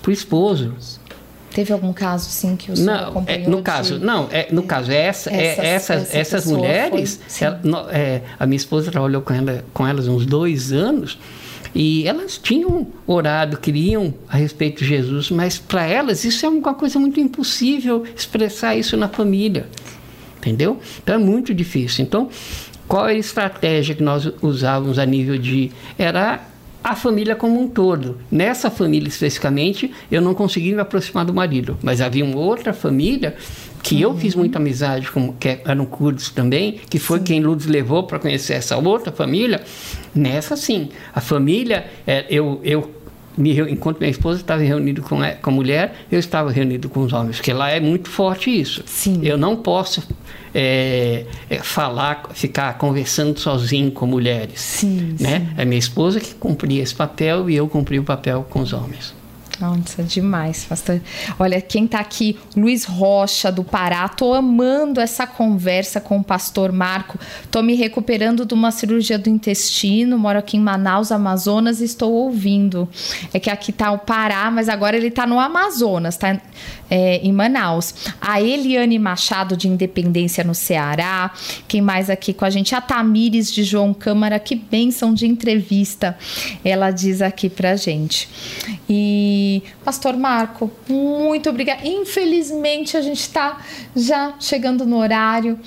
para 0.00 0.10
o 0.10 0.12
esposo. 0.12 0.74
Teve 1.52 1.72
algum 1.72 1.92
caso 1.92 2.30
sim 2.30 2.54
que 2.54 2.70
o 2.70 2.76
senhor 2.76 2.94
não, 2.94 3.08
acompanhou? 3.08 3.44
É, 3.44 3.48
no 3.48 3.60
caso, 3.60 3.98
de... 3.98 4.04
não, 4.04 4.28
é, 4.30 4.46
no 4.52 4.62
caso, 4.62 4.92
é 4.92 4.98
essa, 4.98 5.30
essas, 5.30 5.64
é, 5.64 5.66
essas, 5.66 6.02
essa 6.02 6.18
essas 6.18 6.46
mulheres, 6.46 7.20
foi, 7.26 7.46
ela, 7.48 7.60
no, 7.64 7.78
é, 7.90 8.22
a 8.38 8.46
minha 8.46 8.56
esposa 8.56 8.88
trabalhou 8.92 9.20
com, 9.20 9.34
ela, 9.34 9.64
com 9.74 9.84
elas 9.84 10.06
uns 10.06 10.24
dois 10.24 10.72
anos 10.72 11.18
e 11.74 12.06
elas 12.06 12.38
tinham 12.38 12.86
orado, 13.04 13.56
queriam 13.56 14.14
a 14.28 14.36
respeito 14.36 14.84
de 14.84 14.88
Jesus, 14.88 15.28
mas 15.28 15.58
para 15.58 15.84
elas 15.84 16.24
isso 16.24 16.46
é 16.46 16.48
uma 16.48 16.74
coisa 16.74 17.00
muito 17.00 17.18
impossível 17.18 18.04
expressar 18.16 18.76
isso 18.76 18.96
na 18.96 19.08
família 19.08 19.66
entendeu? 20.40 20.80
Então 21.02 21.14
é 21.14 21.18
muito 21.18 21.54
difícil. 21.54 22.04
Então, 22.04 22.28
qual 22.88 23.08
é 23.08 23.12
a 23.12 23.18
estratégia 23.18 23.94
que 23.94 24.02
nós 24.02 24.28
usávamos 24.42 24.98
a 24.98 25.06
nível 25.06 25.38
de. 25.38 25.70
Era 25.96 26.40
a 26.82 26.96
família 26.96 27.36
como 27.36 27.60
um 27.60 27.68
todo. 27.68 28.18
Nessa 28.30 28.70
família 28.70 29.08
especificamente, 29.08 29.92
eu 30.10 30.20
não 30.20 30.34
consegui 30.34 30.72
me 30.72 30.80
aproximar 30.80 31.24
do 31.24 31.32
marido, 31.32 31.78
mas 31.82 32.00
havia 32.00 32.24
uma 32.24 32.38
outra 32.38 32.72
família 32.72 33.36
que 33.82 33.96
uhum. 33.96 34.00
eu 34.00 34.16
fiz 34.16 34.34
muita 34.34 34.58
amizade 34.58 35.10
com, 35.10 35.32
que 35.34 35.60
eram 35.64 35.86
curdos 35.86 36.30
também, 36.30 36.80
que 36.88 36.98
foi 36.98 37.18
sim. 37.18 37.24
quem 37.24 37.40
Lourdes 37.40 37.66
levou 37.66 38.02
para 38.02 38.18
conhecer 38.18 38.54
essa 38.54 38.76
outra 38.76 39.12
família. 39.12 39.62
Nessa 40.14 40.56
sim, 40.56 40.88
a 41.14 41.20
família, 41.20 41.86
é, 42.06 42.26
eu, 42.28 42.60
eu 42.64 42.90
me, 43.36 43.58
enquanto 43.70 43.98
minha 43.98 44.10
esposa 44.10 44.40
estava 44.40 44.62
reunida 44.62 45.00
com 45.00 45.20
a, 45.20 45.30
com 45.32 45.50
a 45.50 45.52
mulher, 45.52 45.94
eu 46.10 46.18
estava 46.18 46.50
reunido 46.50 46.88
com 46.88 47.00
os 47.00 47.12
homens, 47.12 47.36
porque 47.36 47.52
lá 47.52 47.70
é 47.70 47.80
muito 47.80 48.08
forte 48.08 48.50
isso. 48.50 48.82
Sim. 48.86 49.20
Eu 49.22 49.38
não 49.38 49.56
posso 49.56 50.02
é, 50.54 51.24
é, 51.48 51.58
falar, 51.58 52.30
ficar 52.34 52.76
conversando 52.78 53.38
sozinho 53.38 53.90
com 53.90 54.06
mulheres. 54.06 54.60
Sim, 54.60 55.16
né? 55.20 55.40
Sim. 55.40 55.48
É 55.56 55.64
minha 55.64 55.78
esposa 55.78 56.20
que 56.20 56.34
cumpria 56.34 56.82
esse 56.82 56.94
papel 56.94 57.48
e 57.48 57.56
eu 57.56 57.68
cumpria 57.68 58.00
o 58.00 58.04
papel 58.04 58.46
com 58.48 58.60
os 58.60 58.72
homens. 58.72 59.14
Nossa, 59.60 60.02
demais, 60.02 60.64
pastor. 60.64 61.02
Olha, 61.38 61.60
quem 61.60 61.84
está 61.84 62.00
aqui, 62.00 62.38
Luiz 62.56 62.84
Rocha, 62.84 63.52
do 63.52 63.62
Pará. 63.62 64.08
Tô 64.08 64.32
amando 64.32 64.98
essa 65.02 65.26
conversa 65.26 66.00
com 66.00 66.16
o 66.16 66.24
pastor 66.24 66.72
Marco. 66.72 67.18
Tô 67.50 67.60
me 67.60 67.74
recuperando 67.74 68.46
de 68.46 68.54
uma 68.54 68.70
cirurgia 68.70 69.18
do 69.18 69.28
intestino. 69.28 70.18
Moro 70.18 70.38
aqui 70.38 70.56
em 70.56 70.60
Manaus, 70.60 71.12
Amazonas, 71.12 71.82
e 71.82 71.84
estou 71.84 72.10
ouvindo. 72.10 72.88
É 73.34 73.38
que 73.38 73.50
aqui 73.50 73.70
tá 73.70 73.92
o 73.92 73.98
Pará, 73.98 74.50
mas 74.50 74.66
agora 74.66 74.96
ele 74.96 75.08
está 75.08 75.26
no 75.26 75.38
Amazonas, 75.38 76.16
tá 76.16 76.40
é, 76.90 77.18
em 77.18 77.30
Manaus. 77.30 77.94
A 78.18 78.40
Eliane 78.40 78.98
Machado, 78.98 79.58
de 79.58 79.68
Independência, 79.68 80.42
no 80.42 80.54
Ceará. 80.54 81.32
Quem 81.68 81.82
mais 81.82 82.08
aqui 82.08 82.32
com 82.32 82.46
a 82.46 82.50
gente? 82.50 82.74
A 82.74 82.80
Tamires, 82.80 83.52
de 83.52 83.62
João 83.62 83.92
Câmara. 83.92 84.38
Que 84.38 84.54
bênção 84.54 85.12
de 85.12 85.26
entrevista. 85.26 86.16
Ela 86.64 86.90
diz 86.90 87.20
aqui 87.20 87.50
pra 87.50 87.76
gente. 87.76 88.26
E 88.88 89.49
Pastor 89.84 90.16
Marco, 90.16 90.70
muito 90.88 91.48
obrigada. 91.50 91.86
Infelizmente, 91.86 92.96
a 92.96 93.00
gente 93.00 93.20
está 93.20 93.60
já 93.94 94.34
chegando 94.38 94.84
no 94.86 94.98
horário. 94.98 95.58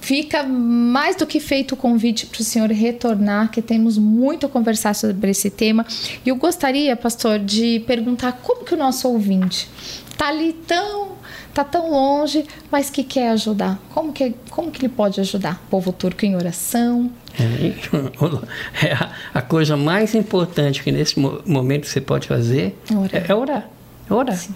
Fica 0.00 0.42
mais 0.42 1.14
do 1.14 1.26
que 1.26 1.38
feito 1.38 1.72
o 1.72 1.76
convite 1.76 2.26
para 2.26 2.40
o 2.40 2.44
senhor 2.44 2.70
retornar, 2.70 3.50
que 3.50 3.60
temos 3.60 3.98
muito 3.98 4.46
a 4.46 4.48
conversar 4.48 4.94
sobre 4.94 5.30
esse 5.30 5.50
tema. 5.50 5.86
E 6.24 6.30
eu 6.30 6.36
gostaria, 6.36 6.96
pastor, 6.96 7.38
de 7.38 7.84
perguntar 7.86 8.40
como 8.42 8.64
que 8.64 8.74
o 8.74 8.78
nosso 8.78 9.08
ouvinte 9.08 9.68
está 10.10 10.28
ali 10.28 10.54
tão 10.66 11.20
tá 11.52 11.64
tão 11.64 11.90
longe, 11.90 12.46
mas 12.70 12.90
que 12.90 13.02
quer 13.02 13.30
ajudar. 13.30 13.78
Como 13.92 14.12
que, 14.12 14.34
como 14.50 14.70
que 14.70 14.80
ele 14.80 14.88
pode 14.88 15.20
ajudar? 15.20 15.60
Povo 15.68 15.92
turco 15.92 16.24
em 16.24 16.36
oração? 16.36 17.10
É, 17.38 18.86
é 18.86 18.98
a, 19.32 19.42
coisa 19.42 19.76
mais 19.76 20.14
importante 20.14 20.82
que 20.82 20.90
nesse 20.90 21.18
momento 21.18 21.86
você 21.86 22.00
pode 22.00 22.26
fazer 22.26 22.76
orar. 22.92 23.10
É, 23.12 23.24
é 23.28 23.34
orar. 23.34 23.70
É 24.08 24.14
orar. 24.14 24.36
Sim. 24.36 24.54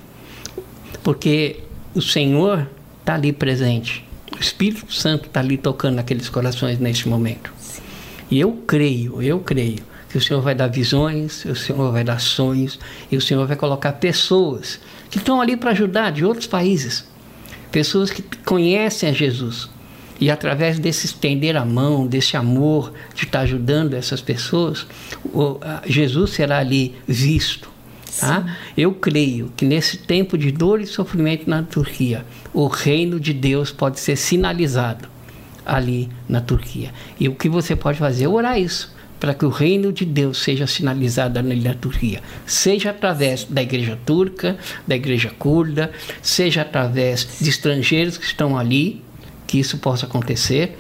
Porque 1.02 1.60
o 1.94 2.02
Senhor 2.02 2.68
está 3.00 3.14
ali 3.14 3.32
presente. 3.32 4.04
O 4.36 4.40
Espírito 4.40 4.92
Santo 4.92 5.26
está 5.26 5.40
ali 5.40 5.56
tocando 5.56 5.96
naqueles 5.96 6.28
corações 6.28 6.78
neste 6.78 7.08
momento. 7.08 7.52
Sim. 7.58 7.82
E 8.30 8.40
eu 8.40 8.52
creio, 8.66 9.22
eu 9.22 9.38
creio 9.40 9.84
que 10.08 10.18
o 10.18 10.20
Senhor 10.20 10.40
vai 10.40 10.54
dar 10.54 10.68
visões, 10.68 11.44
o 11.44 11.56
Senhor 11.56 11.92
vai 11.92 12.04
dar 12.04 12.20
sonhos 12.20 12.78
e 13.10 13.16
o 13.16 13.20
Senhor 13.20 13.46
vai 13.46 13.56
colocar 13.56 13.92
pessoas 13.94 14.80
que 15.10 15.18
estão 15.18 15.40
ali 15.40 15.56
para 15.56 15.72
ajudar 15.72 16.10
de 16.10 16.24
outros 16.24 16.46
países. 16.46 17.04
Pessoas 17.70 18.10
que 18.10 18.22
conhecem 18.44 19.08
a 19.08 19.12
Jesus. 19.12 19.68
E 20.24 20.30
através 20.30 20.78
desse 20.78 21.04
estender 21.04 21.54
a 21.54 21.66
mão, 21.66 22.06
desse 22.06 22.34
amor 22.34 22.94
de 23.14 23.24
estar 23.24 23.40
ajudando 23.40 23.92
essas 23.92 24.22
pessoas, 24.22 24.86
Jesus 25.84 26.30
será 26.30 26.60
ali 26.60 26.94
visto. 27.06 27.68
Tá? 28.18 28.56
Eu 28.74 28.94
creio 28.94 29.52
que 29.54 29.66
nesse 29.66 29.98
tempo 29.98 30.38
de 30.38 30.50
dor 30.50 30.80
e 30.80 30.86
sofrimento 30.86 31.50
na 31.50 31.62
Turquia, 31.62 32.24
o 32.54 32.68
reino 32.68 33.20
de 33.20 33.34
Deus 33.34 33.70
pode 33.70 34.00
ser 34.00 34.16
sinalizado 34.16 35.10
ali 35.62 36.08
na 36.26 36.40
Turquia. 36.40 36.90
E 37.20 37.28
o 37.28 37.34
que 37.34 37.50
você 37.50 37.76
pode 37.76 37.98
fazer 37.98 38.24
é 38.24 38.28
orar 38.28 38.58
isso 38.58 38.94
para 39.20 39.34
que 39.34 39.44
o 39.44 39.50
reino 39.50 39.92
de 39.92 40.06
Deus 40.06 40.38
seja 40.38 40.66
sinalizado 40.66 41.38
ali 41.38 41.60
na 41.60 41.74
Turquia, 41.74 42.22
seja 42.46 42.90
através 42.90 43.44
da 43.44 43.62
igreja 43.62 43.98
turca, 44.06 44.56
da 44.88 44.96
igreja 44.96 45.30
curda, 45.38 45.92
seja 46.22 46.62
através 46.62 47.28
de 47.42 47.50
estrangeiros 47.50 48.16
que 48.16 48.24
estão 48.24 48.56
ali, 48.56 49.03
que 49.54 49.60
isso 49.60 49.78
possa 49.78 50.04
acontecer, 50.04 50.76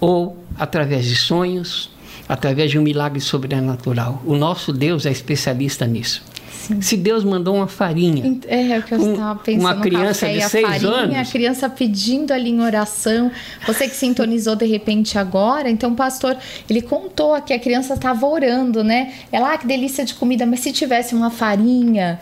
ou 0.00 0.36
através 0.58 1.04
de 1.06 1.14
sonhos, 1.14 1.92
através 2.28 2.72
de 2.72 2.76
um 2.76 2.82
milagre 2.82 3.20
sobrenatural. 3.20 4.20
O 4.26 4.34
nosso 4.34 4.72
Deus 4.72 5.06
é 5.06 5.12
especialista 5.12 5.86
nisso. 5.86 6.24
Sim. 6.50 6.80
Se 6.80 6.96
Deus 6.96 7.22
mandou 7.22 7.54
uma 7.54 7.68
farinha. 7.68 8.36
É, 8.48 8.72
é 8.72 8.78
o 8.80 8.82
que 8.82 8.92
eu 8.92 9.00
um, 9.00 9.12
estava 9.12 9.38
pensando. 9.38 9.60
Uma 9.60 9.80
criança 9.80 10.26
de 10.26 10.42
seis 10.42 10.66
farinha, 10.66 10.90
anos. 10.90 11.16
A 11.16 11.24
criança 11.24 11.70
pedindo 11.70 12.32
ali 12.32 12.50
em 12.50 12.60
oração. 12.60 13.30
Você 13.64 13.86
que 13.86 13.94
sintonizou 13.94 14.56
de 14.56 14.66
repente 14.66 15.16
agora. 15.16 15.70
Então, 15.70 15.92
o 15.92 15.94
pastor, 15.94 16.36
ele 16.68 16.82
contou 16.82 17.40
que 17.42 17.52
a 17.52 17.60
criança 17.60 17.94
estava 17.94 18.26
orando, 18.26 18.82
né? 18.82 19.12
Ela, 19.30 19.52
ah, 19.52 19.58
que 19.58 19.68
delícia 19.68 20.04
de 20.04 20.14
comida, 20.14 20.44
mas 20.44 20.58
se 20.58 20.72
tivesse 20.72 21.14
uma 21.14 21.30
farinha. 21.30 22.18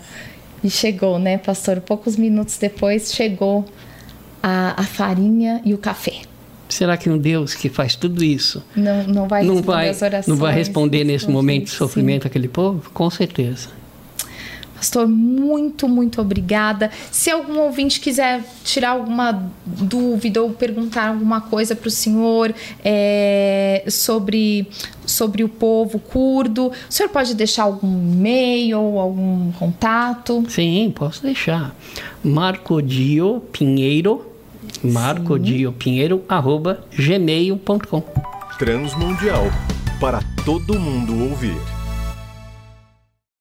E 0.63 0.69
chegou, 0.69 1.19
né, 1.19 1.39
pastor? 1.39 1.81
Poucos 1.81 2.19
minutos 2.19 2.59
depois 2.59 3.11
chegou 3.11 3.65
a, 4.45 4.75
a 4.83 4.85
farinha 4.85 5.63
e 5.65 5.73
o 5.73 5.79
café. 5.79 6.21
Será 6.69 6.99
que 6.99 7.09
um 7.09 7.17
Deus 7.17 7.55
que 7.55 7.71
faz 7.71 7.97
tudo 7.97 8.23
isso 8.23 8.63
não, 8.77 9.05
não 9.05 9.29
vai 9.29 9.43
não 9.43 9.63
vai, 9.63 9.91
não 10.27 10.37
vai 10.37 10.55
responder 10.55 11.03
nesse 11.03 11.31
momento 11.31 11.65
de 11.65 11.71
sofrimento 11.71 12.27
aquele 12.27 12.49
povo? 12.49 12.91
Com 12.93 13.09
certeza. 13.09 13.71
Pastor, 14.75 15.09
muito, 15.09 15.89
muito 15.89 16.21
obrigada. 16.21 16.91
Se 17.11 17.31
algum 17.31 17.59
ouvinte 17.61 17.99
quiser 18.01 18.43
tirar 18.63 18.91
alguma 18.91 19.51
dúvida 19.65 20.43
ou 20.43 20.51
perguntar 20.51 21.09
alguma 21.09 21.41
coisa 21.41 21.75
para 21.75 21.89
o 21.89 21.91
senhor 21.91 22.55
é, 22.85 23.85
sobre, 23.89 24.69
sobre 25.07 25.43
o 25.43 25.49
povo 25.49 25.99
curdo, 25.99 26.67
o 26.67 26.73
senhor 26.93 27.09
pode 27.09 27.35
deixar 27.35 27.63
algum 27.63 28.13
e-mail 28.13 28.79
ou 28.79 28.99
algum 28.99 29.53
contato? 29.53 30.45
Sim, 30.51 30.93
posso 30.95 31.23
deixar. 31.23 31.75
Marco 32.23 32.83
Dio 32.83 33.43
Pinheiro, 33.53 34.34
Marco 34.85 35.39
Dio 35.39 35.73
Pinheiro, 35.73 36.23
arroba 36.29 36.79
gmail.com. 36.97 38.03
Transmundial, 38.59 39.51
para 39.99 40.21
todo 40.45 40.79
mundo 40.79 41.31
ouvir. 41.31 41.74